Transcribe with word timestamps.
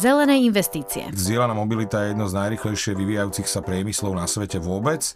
Zelené 0.00 0.40
investície. 0.40 1.04
Zdieľaná 1.12 1.52
mobilita 1.52 2.00
je 2.00 2.16
jedno 2.16 2.24
z 2.24 2.32
najrychlejšie 2.32 2.96
vyvíjajúcich 2.96 3.44
sa 3.44 3.60
priemyslov 3.60 4.16
na 4.16 4.24
svete 4.24 4.56
vôbec. 4.56 5.12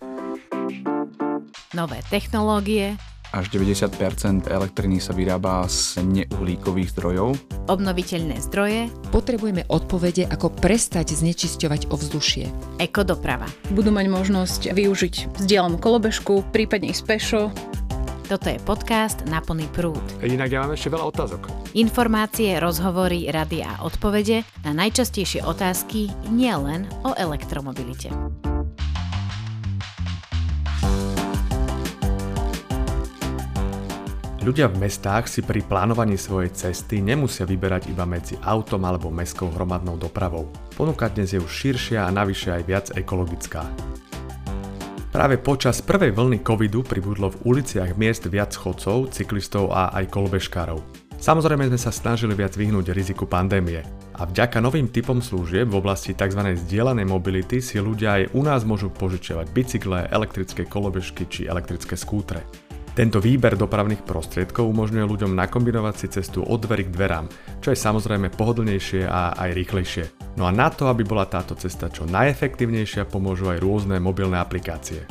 Nové 1.73 2.05
technológie. 2.13 3.01
Až 3.35 3.51
90% 3.53 4.47
elektriny 4.47 5.03
sa 5.03 5.11
vyrába 5.17 5.67
z 5.67 5.99
neuhlíkových 6.05 6.95
zdrojov. 6.95 7.35
Obnoviteľné 7.67 8.39
zdroje. 8.47 8.93
Potrebujeme 9.11 9.67
odpovede, 9.67 10.31
ako 10.31 10.53
prestať 10.55 11.13
znečisťovať 11.19 11.91
ovzdušie. 11.91 12.45
Ekodoprava. 12.79 13.51
Budú 13.75 13.91
mať 13.91 14.07
možnosť 14.13 14.61
využiť 14.77 15.41
vzdielanú 15.43 15.77
kolobežku, 15.77 16.47
prípadne 16.55 16.95
ísť 16.95 17.03
pešo. 17.05 17.41
Toto 18.27 18.51
je 18.51 18.59
podcast 18.59 19.23
Na 19.31 19.39
plný 19.39 19.71
prúd. 19.71 20.03
Inak 20.19 20.51
ja 20.51 20.67
mám 20.67 20.75
ešte 20.75 20.91
veľa 20.91 21.15
otázok. 21.15 21.47
Informácie, 21.79 22.59
rozhovory, 22.59 23.31
rady 23.31 23.63
a 23.63 23.87
odpovede 23.87 24.43
na 24.67 24.75
najčastejšie 24.75 25.47
otázky 25.47 26.11
nielen 26.35 26.91
o 27.07 27.15
elektromobilite. 27.15 28.11
Ľudia 34.43 34.75
v 34.75 34.79
mestách 34.83 35.31
si 35.31 35.47
pri 35.47 35.63
plánovaní 35.63 36.19
svojej 36.19 36.51
cesty 36.51 36.99
nemusia 36.99 37.47
vyberať 37.47 37.95
iba 37.95 38.03
medzi 38.11 38.35
autom 38.43 38.83
alebo 38.91 39.07
mestskou 39.07 39.55
hromadnou 39.55 40.03
dopravou. 40.03 40.51
Ponuka 40.75 41.07
dnes 41.15 41.31
je 41.31 41.39
už 41.39 41.51
širšia 41.51 42.03
a 42.03 42.11
navyše 42.11 42.59
aj 42.59 42.63
viac 42.67 42.87
ekologická. 42.91 43.63
Práve 45.17 45.41
počas 45.41 45.81
prvej 45.81 46.13
vlny 46.13 46.45
covidu 46.45 46.85
pribudlo 46.85 47.33
v 47.33 47.57
uliciach 47.57 47.97
miest 47.97 48.29
viac 48.29 48.53
chodcov, 48.53 49.09
cyklistov 49.17 49.73
a 49.73 49.89
aj 49.97 50.13
kolobežkárov. 50.13 50.77
Samozrejme 51.17 51.73
sme 51.73 51.81
sa 51.81 51.89
snažili 51.89 52.37
viac 52.37 52.53
vyhnúť 52.53 52.93
riziku 52.93 53.25
pandémie 53.25 53.81
a 54.13 54.29
vďaka 54.29 54.61
novým 54.61 54.93
typom 54.93 55.25
služieb 55.25 55.73
v 55.73 55.81
oblasti 55.81 56.13
tzv. 56.13 56.61
zdieľanej 56.69 57.09
mobility 57.09 57.65
si 57.65 57.81
ľudia 57.81 58.21
aj 58.21 58.37
u 58.37 58.45
nás 58.45 58.69
môžu 58.69 58.93
požičiavať 58.93 59.57
bicykle, 59.57 60.05
elektrické 60.13 60.69
kolobežky 60.69 61.25
či 61.25 61.49
elektrické 61.49 61.97
skútre. 61.97 62.45
Tento 62.97 63.21
výber 63.21 63.61
dopravných 63.61 64.09
prostriedkov 64.09 64.73
umožňuje 64.73 65.05
ľuďom 65.05 65.37
nakombinovať 65.37 65.95
si 66.01 66.07
cestu 66.09 66.41
od 66.41 66.65
dverí 66.65 66.89
k 66.89 66.95
dverám, 66.97 67.29
čo 67.61 67.69
je 67.69 67.77
samozrejme 67.77 68.33
pohodlnejšie 68.33 69.05
a 69.05 69.37
aj 69.37 69.53
rýchlejšie. 69.53 70.05
No 70.41 70.49
a 70.49 70.51
na 70.57 70.73
to, 70.73 70.89
aby 70.89 71.05
bola 71.05 71.29
táto 71.29 71.53
cesta 71.61 71.93
čo 71.93 72.09
najefektívnejšia, 72.09 73.05
pomôžu 73.05 73.53
aj 73.53 73.61
rôzne 73.61 74.01
mobilné 74.01 74.41
aplikácie. 74.41 75.05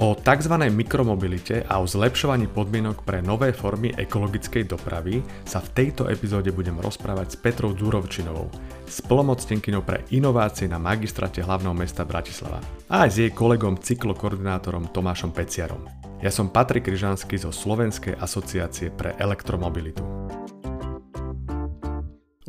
O 0.00 0.16
tzv. 0.16 0.56
mikromobilite 0.72 1.68
a 1.68 1.76
o 1.76 1.84
zlepšovaní 1.84 2.48
podmienok 2.48 3.04
pre 3.04 3.20
nové 3.20 3.52
formy 3.52 3.92
ekologickej 3.92 4.72
dopravy 4.72 5.20
sa 5.44 5.60
v 5.60 5.68
tejto 5.76 6.08
epizóde 6.08 6.48
budem 6.48 6.80
rozprávať 6.80 7.36
s 7.36 7.40
Petrou 7.44 7.76
Dúrovčinovou, 7.76 8.48
splomoctenkyňou 8.90 9.86
pre 9.86 10.02
inovácie 10.10 10.66
na 10.66 10.82
magistrate 10.82 11.38
hlavného 11.40 11.72
mesta 11.72 12.02
Bratislava 12.02 12.58
a 12.90 13.06
aj 13.06 13.10
s 13.14 13.16
jej 13.22 13.30
kolegom 13.30 13.78
cyklokoordinátorom 13.78 14.90
Tomášom 14.90 15.30
Peciarom. 15.30 15.86
Ja 16.20 16.28
som 16.28 16.50
Patrik 16.50 16.90
Kryžanský 16.90 17.38
zo 17.38 17.54
Slovenskej 17.54 18.18
asociácie 18.18 18.92
pre 18.92 19.16
elektromobilitu. 19.16 20.02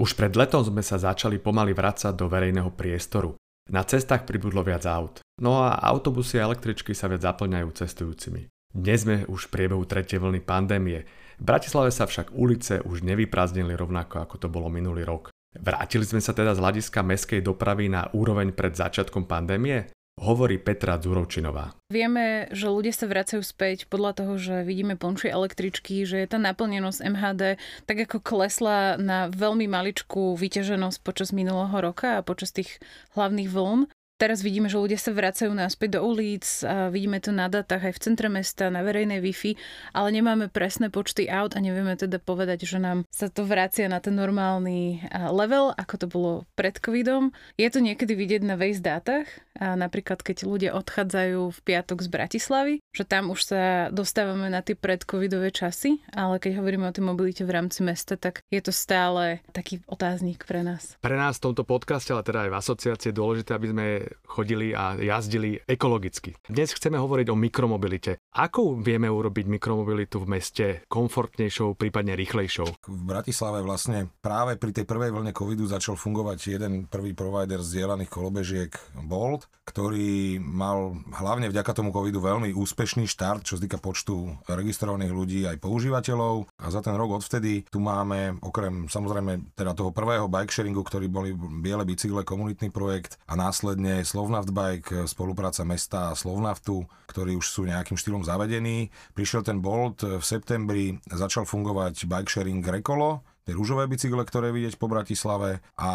Už 0.01 0.17
pred 0.17 0.33
letom 0.33 0.65
sme 0.65 0.81
sa 0.81 0.97
začali 0.97 1.37
pomaly 1.37 1.77
vrácať 1.77 2.17
do 2.17 2.25
verejného 2.25 2.73
priestoru. 2.73 3.37
Na 3.69 3.85
cestách 3.85 4.25
pribudlo 4.25 4.65
viac 4.65 4.83
aut. 4.89 5.21
No 5.39 5.61
a 5.61 5.77
autobusy 5.77 6.41
a 6.41 6.49
električky 6.49 6.97
sa 6.97 7.05
viac 7.05 7.21
zaplňajú 7.21 7.69
cestujúcimi. 7.69 8.49
Dnes 8.71 9.03
sme 9.05 9.27
už 9.29 9.47
v 9.47 9.51
priebehu 9.53 9.83
tretej 9.85 10.17
vlny 10.17 10.41
pandémie. 10.41 11.05
V 11.37 11.43
Bratislave 11.43 11.93
sa 11.93 12.09
však 12.09 12.33
ulice 12.33 12.81
už 12.81 13.03
nevyprázdnili 13.03 13.75
rovnako 13.75 14.23
ako 14.23 14.35
to 14.41 14.47
bolo 14.49 14.71
minulý 14.71 15.05
rok. 15.05 15.29
Vrátili 15.51 16.07
sme 16.07 16.23
sa 16.23 16.31
teda 16.31 16.55
z 16.55 16.63
hľadiska 16.63 17.03
meskej 17.03 17.43
dopravy 17.43 17.91
na 17.91 18.07
úroveň 18.15 18.55
pred 18.55 18.71
začiatkom 18.71 19.27
pandémie? 19.27 19.91
hovorí 20.21 20.61
Petra 20.61 21.01
Dzurovčinová. 21.01 21.73
Vieme, 21.89 22.51
že 22.53 22.69
ľudia 22.69 22.93
sa 22.93 23.09
vracajú 23.09 23.41
späť 23.41 23.89
podľa 23.89 24.21
toho, 24.21 24.33
že 24.37 24.67
vidíme 24.67 24.99
plnšie 24.99 25.33
električky, 25.33 26.05
že 26.05 26.21
je 26.21 26.27
tá 26.29 26.37
naplnenosť 26.37 26.99
MHD 27.01 27.41
tak 27.89 27.97
ako 28.05 28.21
klesla 28.21 29.01
na 29.01 29.31
veľmi 29.33 29.65
maličkú 29.65 30.37
vyťaženosť 30.37 31.01
počas 31.01 31.33
minulého 31.33 31.73
roka 31.73 32.21
a 32.21 32.25
počas 32.25 32.53
tých 32.53 32.77
hlavných 33.17 33.49
vln. 33.49 33.89
Teraz 34.21 34.45
vidíme, 34.45 34.69
že 34.69 34.77
ľudia 34.77 35.01
sa 35.01 35.17
vracajú 35.17 35.49
naspäť 35.49 35.97
do 35.97 36.05
ulic, 36.05 36.45
a 36.61 36.93
vidíme 36.93 37.17
to 37.17 37.33
na 37.33 37.49
datách 37.49 37.89
aj 37.89 37.93
v 37.97 38.03
centre 38.05 38.29
mesta, 38.29 38.69
na 38.69 38.85
verejnej 38.85 39.17
Wi-Fi, 39.17 39.57
ale 39.97 40.13
nemáme 40.13 40.45
presné 40.45 40.93
počty 40.93 41.25
aut 41.25 41.57
a 41.57 41.59
nevieme 41.59 41.97
teda 41.97 42.21
povedať, 42.21 42.69
že 42.69 42.77
nám 42.77 43.01
sa 43.09 43.33
to 43.33 43.49
vracia 43.49 43.89
na 43.89 43.97
ten 43.97 44.13
normálny 44.13 45.01
level, 45.33 45.73
ako 45.73 45.95
to 45.97 46.05
bolo 46.05 46.31
pred 46.53 46.77
covidom. 46.77 47.33
Je 47.57 47.65
to 47.73 47.81
niekedy 47.81 48.13
vidieť 48.13 48.45
na 48.45 48.61
Waze 48.61 48.85
dátach, 48.85 49.25
a 49.57 49.75
napríklad 49.75 50.23
keď 50.23 50.47
ľudia 50.47 50.71
odchádzajú 50.77 51.41
v 51.51 51.59
piatok 51.63 52.03
z 52.03 52.07
Bratislavy, 52.07 52.73
že 52.91 53.03
tam 53.03 53.31
už 53.31 53.39
sa 53.43 53.61
dostávame 53.91 54.47
na 54.47 54.63
tie 54.63 54.75
predcovidové 54.75 55.51
časy, 55.51 55.99
ale 56.11 56.39
keď 56.39 56.59
hovoríme 56.59 56.87
o 56.87 56.95
tej 56.95 57.03
mobilite 57.03 57.43
v 57.43 57.55
rámci 57.55 57.83
mesta, 57.83 58.15
tak 58.15 58.43
je 58.47 58.61
to 58.63 58.71
stále 58.71 59.43
taký 59.51 59.83
otáznik 59.87 60.43
pre 60.47 60.63
nás. 60.63 60.95
Pre 61.03 61.15
nás 61.15 61.39
v 61.39 61.51
tomto 61.51 61.63
podcaste, 61.67 62.11
ale 62.11 62.23
teda 62.23 62.47
aj 62.47 62.51
v 62.51 62.59
asociácii 62.59 63.09
je 63.11 63.19
dôležité, 63.19 63.51
aby 63.55 63.67
sme 63.71 63.85
chodili 64.27 64.71
a 64.71 64.95
jazdili 64.95 65.59
ekologicky. 65.67 66.35
Dnes 66.47 66.71
chceme 66.71 66.99
hovoriť 66.99 67.27
o 67.31 67.35
mikromobilite. 67.35 68.19
Ako 68.35 68.79
vieme 68.79 69.11
urobiť 69.11 69.47
mikromobilitu 69.47 70.23
v 70.23 70.31
meste 70.39 70.65
komfortnejšou, 70.87 71.75
prípadne 71.75 72.15
rýchlejšou? 72.15 72.67
V 72.87 73.03
Bratislave 73.03 73.63
vlastne 73.63 74.11
práve 74.23 74.55
pri 74.55 74.71
tej 74.71 74.85
prvej 74.87 75.11
vlne 75.11 75.31
covidu 75.35 75.67
začal 75.67 75.95
fungovať 75.95 76.39
jeden 76.59 76.73
prvý 76.87 77.11
provider 77.15 77.59
zdieľaných 77.59 78.11
kolobežiek 78.11 78.71
Bolt, 79.07 79.40
ktorý 79.61 80.41
mal 80.41 80.97
hlavne 81.15 81.47
vďaka 81.47 81.71
tomu 81.77 81.93
covidu 81.95 82.19
veľmi 82.19 82.51
úspešný 82.51 83.07
štart, 83.07 83.45
čo 83.45 83.55
sa 83.55 83.63
týka 83.63 83.79
počtu 83.79 84.35
registrovaných 84.49 85.13
ľudí 85.13 85.39
aj 85.47 85.61
používateľov. 85.63 86.49
A 86.59 86.67
za 86.73 86.81
ten 86.83 86.97
rok 86.97 87.21
odvtedy 87.21 87.69
tu 87.69 87.79
máme, 87.79 88.41
okrem 88.41 88.91
samozrejme 88.91 89.55
teda 89.55 89.71
toho 89.71 89.95
prvého 89.95 90.27
bike 90.27 90.51
sharingu, 90.51 90.83
ktorý 90.83 91.07
boli 91.07 91.31
biele 91.35 91.87
bicykle, 91.87 92.27
komunitný 92.27 92.73
projekt 92.73 93.21
a 93.29 93.39
následne 93.39 94.03
Slovnaft 94.03 94.51
Bike, 94.51 95.07
spolupráca 95.07 95.63
mesta 95.63 96.11
Slovnaftu, 96.17 96.83
ktorí 97.07 97.39
už 97.39 97.47
sú 97.47 97.61
nejakým 97.63 97.95
štýlom 97.95 98.27
zavedení. 98.27 98.91
Prišiel 99.15 99.45
ten 99.45 99.63
Bolt 99.63 100.03
v 100.03 100.23
septembri, 100.23 100.99
začal 101.07 101.47
fungovať 101.47 102.09
bike 102.09 102.31
sharing 102.31 102.63
Recolo, 102.65 103.23
tie 103.45 103.53
rúžové 103.57 103.87
bicykle, 103.89 104.21
ktoré 104.25 104.53
vidieť 104.53 104.77
po 104.77 104.89
Bratislave 104.91 105.61
a 105.77 105.89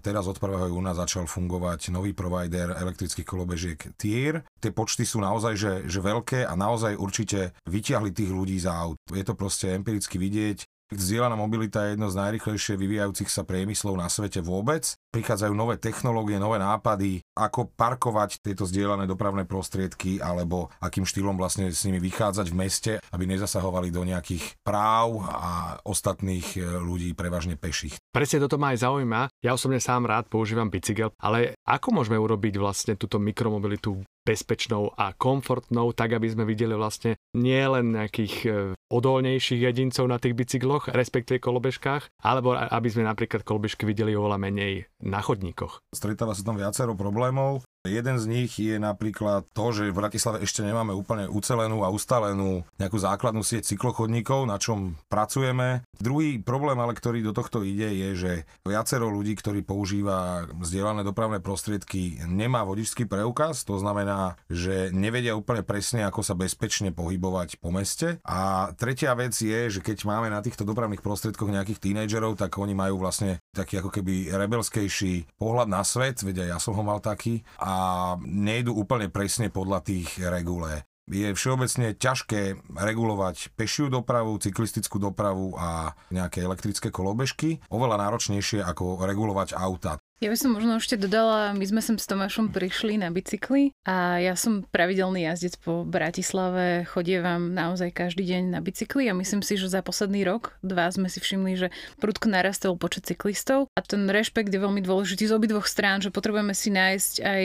teraz 0.00 0.28
od 0.28 0.36
1. 0.36 0.72
júna 0.72 0.92
začal 0.96 1.28
fungovať 1.28 1.92
nový 1.92 2.16
provider 2.16 2.72
elektrických 2.76 3.26
kolobežiek 3.26 3.78
Tier. 4.00 4.44
Tie 4.60 4.72
počty 4.72 5.04
sú 5.04 5.20
naozaj 5.20 5.54
že, 5.56 5.72
že 5.88 6.00
veľké 6.00 6.44
a 6.44 6.52
naozaj 6.56 6.96
určite 6.96 7.56
vyťahli 7.68 8.12
tých 8.12 8.30
ľudí 8.32 8.56
za 8.60 8.76
aut. 8.76 9.00
Je 9.12 9.24
to 9.24 9.36
proste 9.36 9.72
empiricky 9.72 10.16
vidieť. 10.20 10.64
Zdieľaná 10.86 11.34
mobilita 11.34 11.82
je 11.82 11.98
jedno 11.98 12.06
z 12.06 12.14
najrychlejšie 12.14 12.78
vyvíjajúcich 12.78 13.26
sa 13.26 13.42
priemyslov 13.42 13.98
na 13.98 14.06
svete 14.06 14.38
vôbec. 14.38 14.94
Prichádzajú 15.10 15.50
nové 15.50 15.82
technológie, 15.82 16.38
nové 16.38 16.62
nápady, 16.62 17.26
ako 17.34 17.74
parkovať 17.74 18.38
tieto 18.38 18.70
zdieľané 18.70 19.10
dopravné 19.10 19.50
prostriedky 19.50 20.22
alebo 20.22 20.70
akým 20.78 21.02
štýlom 21.02 21.34
vlastne 21.34 21.74
s 21.74 21.82
nimi 21.90 21.98
vychádzať 21.98 22.46
v 22.54 22.58
meste, 22.62 22.92
aby 23.10 23.26
nezasahovali 23.26 23.90
do 23.90 24.06
nejakých 24.06 24.62
práv 24.62 25.26
a 25.26 25.82
ostatných 25.82 26.54
e, 26.54 26.62
ľudí, 26.78 27.18
prevažne 27.18 27.58
peších. 27.58 27.98
Presne 28.14 28.46
toto 28.46 28.54
ma 28.54 28.70
aj 28.70 28.86
zaujíma. 28.86 29.20
Ja 29.44 29.52
osobne 29.52 29.78
sám 29.84 30.08
rád 30.08 30.32
používam 30.32 30.72
bicykel, 30.72 31.12
ale 31.20 31.60
ako 31.68 32.00
môžeme 32.00 32.16
urobiť 32.16 32.56
vlastne 32.56 32.96
túto 32.96 33.20
mikromobilitu 33.20 34.00
bezpečnou 34.26 34.90
a 34.98 35.14
komfortnou, 35.14 35.94
tak 35.94 36.18
aby 36.18 36.26
sme 36.26 36.42
videli 36.42 36.74
vlastne 36.74 37.14
nie 37.38 37.62
len 37.62 37.94
nejakých 37.94 38.34
e, 38.42 38.50
odolnejších 38.90 39.62
jedincov 39.62 40.10
na 40.10 40.18
tých 40.18 40.34
bicykloch, 40.34 40.90
respektíve 40.90 41.38
kolobežkách, 41.38 42.26
alebo 42.26 42.58
aby 42.58 42.88
sme 42.90 43.06
napríklad 43.06 43.46
kolobežky 43.46 43.86
videli 43.86 44.18
oveľa 44.18 44.42
menej 44.42 44.90
na 45.06 45.22
chodníkoch. 45.22 45.86
Stretáva 45.94 46.34
sa 46.34 46.42
tam 46.42 46.58
viacero 46.58 46.98
problémov. 46.98 47.62
Jeden 47.88 48.16
z 48.18 48.24
nich 48.26 48.52
je 48.58 48.76
napríklad 48.76 49.46
to, 49.54 49.66
že 49.72 49.90
v 49.90 49.98
Bratislave 49.98 50.42
ešte 50.42 50.62
nemáme 50.66 50.92
úplne 50.92 51.30
ucelenú 51.30 51.86
a 51.86 51.92
ustalenú 51.92 52.66
nejakú 52.76 52.98
základnú 52.98 53.42
sieť 53.46 53.74
cyklochodníkov, 53.74 54.46
na 54.46 54.58
čom 54.58 54.98
pracujeme. 55.06 55.86
Druhý 55.96 56.42
problém, 56.42 56.76
ale 56.76 56.92
ktorý 56.92 57.22
do 57.22 57.32
tohto 57.32 57.62
ide, 57.62 57.88
je, 57.94 58.10
že 58.16 58.32
viacero 58.66 59.08
ľudí, 59.08 59.38
ktorí 59.38 59.62
používa 59.62 60.48
zdieľané 60.60 61.06
dopravné 61.06 61.38
prostriedky, 61.40 62.20
nemá 62.26 62.66
vodičský 62.66 63.06
preukaz, 63.06 63.62
to 63.64 63.78
znamená, 63.78 64.36
že 64.50 64.90
nevedia 64.92 65.38
úplne 65.38 65.62
presne, 65.62 66.04
ako 66.04 66.20
sa 66.20 66.34
bezpečne 66.34 66.90
pohybovať 66.92 67.62
po 67.62 67.70
meste. 67.70 68.18
A 68.26 68.70
tretia 68.74 69.14
vec 69.14 69.32
je, 69.36 69.70
že 69.70 69.80
keď 69.80 70.04
máme 70.08 70.28
na 70.28 70.42
týchto 70.42 70.66
dopravných 70.66 71.04
prostriedkoch 71.04 71.48
nejakých 71.48 71.82
tínejdžerov, 71.82 72.36
tak 72.36 72.58
oni 72.58 72.74
majú 72.74 73.00
vlastne 73.00 73.38
taký 73.54 73.80
ako 73.80 73.90
keby 73.92 74.34
rebelskejší 74.34 75.38
pohľad 75.38 75.68
na 75.68 75.82
svet, 75.86 76.20
vedia, 76.24 76.50
ja 76.50 76.58
som 76.58 76.74
ho 76.74 76.82
mal 76.82 76.98
taký. 76.98 77.44
A 77.60 77.75
nejdu 78.22 78.74
úplne 78.74 79.08
presne 79.08 79.48
podľa 79.48 79.84
tých 79.86 80.20
regulé. 80.22 80.84
je 81.06 81.38
všeobecne 81.38 81.94
ťažké 81.94 82.66
regulovať 82.74 83.54
pešiu 83.54 83.86
dopravu, 83.86 84.42
cyklistickú 84.42 84.98
dopravu 84.98 85.54
a 85.54 85.94
nejaké 86.10 86.42
elektrické 86.42 86.90
kolobežky. 86.90 87.62
Oveľa 87.70 88.02
náročnejšie 88.02 88.58
ako 88.66 89.06
regulovať 89.06 89.54
auta. 89.54 90.02
Ja 90.16 90.32
by 90.32 90.38
som 90.40 90.56
možno 90.56 90.80
ešte 90.80 90.96
dodala, 90.96 91.52
my 91.52 91.60
sme 91.68 91.84
sem 91.84 92.00
s 92.00 92.08
Tomášom 92.08 92.48
prišli 92.48 92.96
na 92.96 93.12
bicykli 93.12 93.76
a 93.84 94.16
ja 94.16 94.32
som 94.32 94.64
pravidelný 94.64 95.28
jazdec 95.28 95.60
po 95.60 95.84
Bratislave, 95.84 96.88
chodievam 96.88 97.52
naozaj 97.52 97.92
každý 97.92 98.24
deň 98.24 98.56
na 98.56 98.64
bicykli 98.64 99.12
a 99.12 99.18
myslím 99.18 99.44
si, 99.44 99.60
že 99.60 99.68
za 99.68 99.84
posledný 99.84 100.24
rok, 100.24 100.56
dva 100.64 100.88
sme 100.88 101.12
si 101.12 101.20
všimli, 101.20 101.52
že 101.60 101.68
prudko 102.00 102.32
narastol 102.32 102.80
počet 102.80 103.04
cyklistov 103.12 103.68
a 103.76 103.84
ten 103.84 104.08
rešpekt 104.08 104.48
je 104.48 104.56
veľmi 104.56 104.80
dôležitý 104.80 105.28
z 105.28 105.36
obidvoch 105.36 105.68
strán, 105.68 106.00
že 106.00 106.08
potrebujeme 106.08 106.56
si 106.56 106.72
nájsť 106.72 107.14
aj 107.20 107.42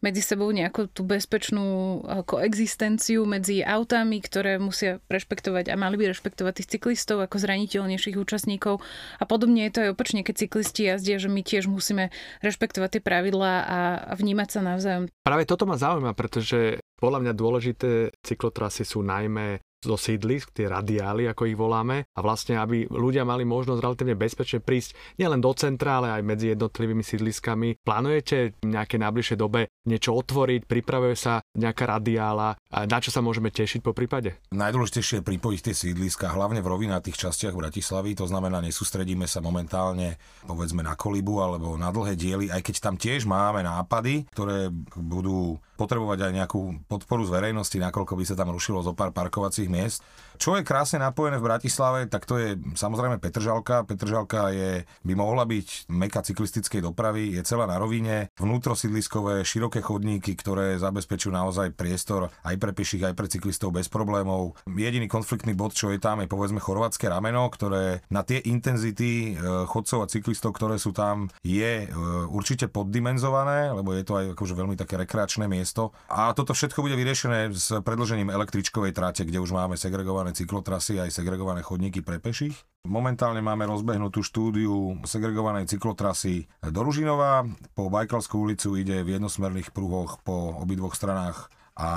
medzi 0.00 0.22
sebou 0.24 0.48
nejakú 0.48 0.88
tú 0.96 1.04
bezpečnú 1.04 2.00
eh, 2.08 2.24
koexistenciu 2.24 3.28
medzi 3.28 3.60
autami, 3.60 4.24
ktoré 4.24 4.56
musia 4.56 4.96
rešpektovať 5.12 5.68
a 5.68 5.76
mali 5.76 6.00
by 6.00 6.16
rešpektovať 6.16 6.52
tých 6.56 6.80
cyklistov 6.80 7.20
ako 7.20 7.36
zraniteľnejších 7.36 8.16
účastníkov. 8.16 8.80
A 9.20 9.28
podobne 9.28 9.68
je 9.68 9.72
to 9.76 9.80
aj 9.84 9.92
opačne, 9.92 10.24
keď 10.24 10.48
cyklisti 10.48 10.88
jazdia, 10.88 11.20
že 11.20 11.28
my 11.28 11.44
tiež 11.44 11.68
musíme 11.68 12.13
rešpektovať 12.40 12.98
tie 12.98 13.02
pravidlá 13.02 13.52
a, 13.60 13.78
vnímať 14.16 14.48
sa 14.48 14.60
navzájom. 14.62 15.10
Práve 15.22 15.44
toto 15.44 15.64
ma 15.68 15.76
zaujíma, 15.78 16.12
pretože 16.16 16.80
podľa 16.98 17.18
mňa 17.20 17.32
dôležité 17.36 17.90
cyklotrasy 18.24 18.86
sú 18.86 19.04
najmä 19.04 19.60
zo 19.84 19.98
sídlisk, 20.00 20.56
tie 20.56 20.66
radiály, 20.70 21.28
ako 21.28 21.48
ich 21.48 21.58
voláme, 21.58 22.08
a 22.16 22.20
vlastne, 22.24 22.56
aby 22.56 22.88
ľudia 22.88 23.28
mali 23.28 23.44
možnosť 23.44 23.80
relatívne 23.80 24.16
bezpečne 24.16 24.64
prísť 24.64 24.96
nielen 25.20 25.44
do 25.44 25.52
centra, 25.52 26.00
ale 26.00 26.16
aj 26.16 26.22
medzi 26.24 26.46
jednotlivými 26.56 27.04
sídliskami. 27.04 27.84
Plánujete 27.84 28.58
v 28.64 28.72
nejakej 28.72 28.98
najbližšej 29.04 29.38
dobe 29.38 29.68
niečo 29.84 30.16
otvoriť, 30.16 30.64
pripravuje 30.64 31.16
sa 31.16 31.44
nejaká 31.54 31.84
radiála, 31.84 32.56
na 32.72 32.98
čo 32.98 33.12
sa 33.12 33.20
môžeme 33.20 33.52
tešiť 33.52 33.84
po 33.84 33.92
prípade? 33.92 34.40
Najdôležitejšie 34.50 35.20
je 35.20 35.28
pripojiť 35.28 35.60
tie 35.60 35.74
sídliska, 35.76 36.32
hlavne 36.32 36.64
v 36.64 36.70
rovinatých 36.72 37.28
častiach 37.28 37.52
Bratislavy, 37.52 38.16
to 38.16 38.24
znamená, 38.24 38.64
nesústredíme 38.64 39.28
sa 39.28 39.44
momentálne 39.44 40.16
povedzme 40.48 40.80
na 40.80 40.96
kolibu 40.96 41.44
alebo 41.44 41.76
na 41.76 41.92
dlhé 41.92 42.16
diely, 42.16 42.46
aj 42.48 42.62
keď 42.64 42.74
tam 42.80 42.96
tiež 42.96 43.28
máme 43.28 43.60
nápady, 43.60 44.24
ktoré 44.32 44.72
budú 44.96 45.60
potrebovať 45.74 46.30
aj 46.30 46.32
nejakú 46.32 46.60
podporu 46.86 47.26
z 47.26 47.34
verejnosti, 47.34 47.74
nakoľko 47.74 48.14
by 48.14 48.24
sa 48.26 48.38
tam 48.38 48.54
rušilo 48.54 48.82
zo 48.82 48.94
pár 48.94 49.10
parkovacích 49.10 49.66
miest. 49.70 50.06
Čo 50.38 50.58
je 50.58 50.66
krásne 50.66 50.98
napojené 51.00 51.38
v 51.38 51.46
Bratislave, 51.46 52.10
tak 52.10 52.26
to 52.26 52.38
je 52.38 52.58
samozrejme 52.74 53.22
Petržalka. 53.22 53.86
Petržalka 53.86 54.50
je, 54.50 54.82
by 55.06 55.14
mohla 55.14 55.46
byť 55.46 55.90
meka 55.90 56.24
cyklistickej 56.24 56.80
dopravy, 56.82 57.36
je 57.38 57.42
celá 57.44 57.68
na 57.68 57.78
rovine, 57.78 58.30
vnútrosídliskové, 58.38 59.46
široké 59.46 59.84
chodníky, 59.84 60.34
ktoré 60.34 60.80
zabezpečujú 60.80 61.30
naozaj 61.30 61.76
priestor 61.76 62.32
aj 62.42 62.56
pre 62.56 62.72
pieších, 62.72 63.04
aj 63.10 63.14
pre 63.14 63.26
cyklistov 63.28 63.74
bez 63.74 63.92
problémov. 63.92 64.56
Jediný 64.64 65.10
konfliktný 65.10 65.52
bod, 65.52 65.76
čo 65.76 65.92
je 65.92 66.00
tam, 66.00 66.22
je 66.22 66.30
povedzme 66.30 66.62
chorvátske 66.62 67.06
rameno, 67.10 67.46
ktoré 67.52 68.00
na 68.08 68.24
tie 68.24 68.40
intenzity 68.42 69.34
e, 69.34 69.66
chodcov 69.68 70.06
a 70.06 70.10
cyklistov, 70.10 70.56
ktoré 70.56 70.80
sú 70.80 70.96
tam, 70.96 71.28
je 71.44 71.84
e, 71.84 71.86
určite 72.30 72.70
poddimenzované, 72.72 73.74
lebo 73.74 73.92
je 73.92 74.04
to 74.06 74.16
aj 74.16 74.24
akože 74.32 74.54
veľmi 74.56 74.76
také 74.78 74.96
rekreačné 74.96 75.44
miesto. 75.44 75.92
A 76.08 76.32
toto 76.32 76.56
všetko 76.56 76.80
bude 76.80 76.96
vyriešené 76.96 77.52
s 77.52 77.76
predložením 77.84 78.32
električkovej 78.32 78.96
trate, 78.96 79.28
kde 79.28 79.42
už 79.42 79.52
máme 79.52 79.76
segregované 79.76 80.23
cyklotrasy 80.32 81.02
aj 81.02 81.12
segregované 81.12 81.60
chodníky 81.60 82.00
pre 82.00 82.16
peších. 82.16 82.56
Momentálne 82.88 83.44
máme 83.44 83.68
rozbehnutú 83.68 84.24
štúdiu 84.24 84.96
segregovanej 85.04 85.68
cyklotrasy 85.68 86.48
do 86.64 86.80
Ružinova. 86.80 87.44
Po 87.76 87.92
Bajkalskú 87.92 88.48
ulicu 88.48 88.78
ide 88.78 89.04
v 89.04 89.20
jednosmerných 89.20 89.74
pruhoch 89.74 90.22
po 90.24 90.56
obidvoch 90.62 90.96
stranách 90.96 91.52
a 91.74 91.90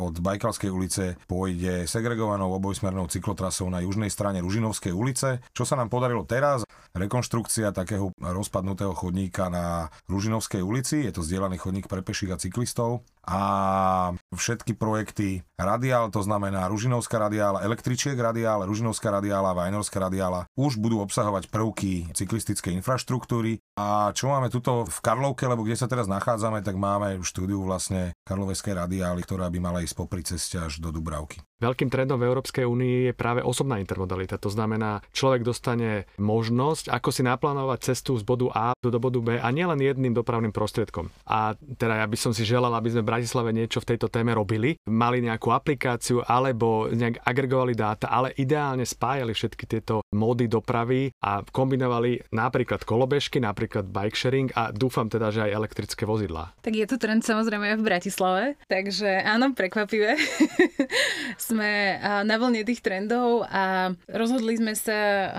od 0.00 0.16
Bajkalskej 0.16 0.72
ulice 0.72 1.04
pôjde 1.28 1.84
segregovanou 1.84 2.56
obojsmernou 2.56 3.04
cyklotrasou 3.04 3.68
na 3.68 3.84
južnej 3.84 4.08
strane 4.08 4.40
Ružinovskej 4.40 4.96
ulice. 4.96 5.44
Čo 5.52 5.68
sa 5.68 5.76
nám 5.76 5.92
podarilo 5.92 6.24
teraz? 6.24 6.64
Rekonštrukcia 6.94 7.70
takého 7.70 8.10
rozpadnutého 8.18 8.94
chodníka 8.94 9.46
na 9.46 9.88
Ružinovskej 10.10 10.62
ulici. 10.64 11.06
Je 11.06 11.12
to 11.14 11.22
zdieľaný 11.22 11.62
chodník 11.62 11.86
pre 11.86 12.02
peších 12.02 12.34
a 12.34 12.40
cyklistov 12.40 13.06
a 13.30 13.40
všetky 14.34 14.74
projekty 14.74 15.46
radiál, 15.54 16.10
to 16.10 16.24
znamená 16.24 16.66
Ružinovská 16.66 17.20
radiála, 17.20 17.62
električiek 17.62 18.16
radiála, 18.16 18.66
Ružinovská 18.66 19.12
radiála, 19.12 19.54
Vajnorská 19.54 20.02
radiála, 20.02 20.48
už 20.58 20.80
budú 20.80 20.98
obsahovať 21.04 21.52
prvky 21.52 22.10
cyklistickej 22.16 22.80
infraštruktúry. 22.80 23.62
A 23.78 24.10
čo 24.16 24.32
máme 24.32 24.50
tuto 24.50 24.88
v 24.88 24.98
Karlovke, 24.98 25.46
lebo 25.46 25.62
kde 25.62 25.78
sa 25.78 25.86
teraz 25.86 26.10
nachádzame, 26.10 26.64
tak 26.64 26.74
máme 26.74 27.22
štúdiu 27.22 27.62
vlastne 27.62 28.16
Karloveskej 28.26 28.74
radiály, 28.74 29.22
ktorá 29.22 29.46
by 29.52 29.58
mala 29.62 29.84
ísť 29.84 29.94
popri 29.94 30.26
ceste 30.26 30.58
až 30.58 30.82
do 30.82 30.90
Dubravky. 30.90 31.38
Veľkým 31.60 31.92
trendom 31.92 32.16
v 32.16 32.32
Európskej 32.32 32.64
únii 32.64 33.12
je 33.12 33.12
práve 33.12 33.44
osobná 33.44 33.76
intermodalita. 33.76 34.40
To 34.40 34.48
znamená, 34.48 35.04
človek 35.12 35.44
dostane 35.44 36.08
možnosť, 36.16 36.88
ako 36.88 37.08
si 37.12 37.20
naplánovať 37.20 37.92
cestu 37.92 38.16
z 38.16 38.24
bodu 38.24 38.48
A 38.56 38.66
do 38.80 38.96
bodu 38.96 39.20
B 39.20 39.36
a 39.36 39.48
nielen 39.52 39.76
jedným 39.76 40.16
dopravným 40.16 40.56
prostriedkom. 40.56 41.12
A 41.28 41.52
teda 41.76 42.00
ja 42.00 42.06
by 42.08 42.16
som 42.16 42.32
si 42.32 42.48
želal, 42.48 42.72
aby 42.72 42.96
sme 42.96 43.04
v 43.04 43.10
Bratislave 43.12 43.52
niečo 43.52 43.84
v 43.84 43.92
tejto 43.92 44.08
téme 44.08 44.32
robili. 44.32 44.80
Mali 44.88 45.20
nejakú 45.20 45.52
aplikáciu 45.52 46.24
alebo 46.24 46.88
nejak 46.88 47.20
agregovali 47.28 47.76
dáta, 47.76 48.08
ale 48.08 48.32
ideálne 48.40 48.88
spájali 48.88 49.36
všetky 49.36 49.68
tieto 49.68 50.00
módy 50.16 50.48
dopravy 50.48 51.12
a 51.20 51.44
kombinovali 51.44 52.32
napríklad 52.32 52.88
kolobežky, 52.88 53.36
napríklad 53.36 53.84
bike 53.84 54.16
sharing 54.16 54.48
a 54.56 54.72
dúfam 54.72 55.12
teda, 55.12 55.28
že 55.28 55.44
aj 55.44 55.52
elektrické 55.52 56.08
vozidlá. 56.08 56.56
Tak 56.64 56.72
je 56.72 56.86
to 56.88 56.96
trend 56.96 57.20
samozrejme 57.20 57.76
aj 57.76 57.76
v 57.76 57.84
Bratislave, 57.84 58.42
takže 58.64 59.20
áno, 59.28 59.52
prekvapivé. 59.52 60.16
Sme 61.50 61.98
na 62.22 62.36
vlne 62.38 62.62
tých 62.62 62.80
trendov 62.80 63.42
a 63.50 63.94
rozhodli 64.06 64.54
sme 64.54 64.78
sa 64.78 65.30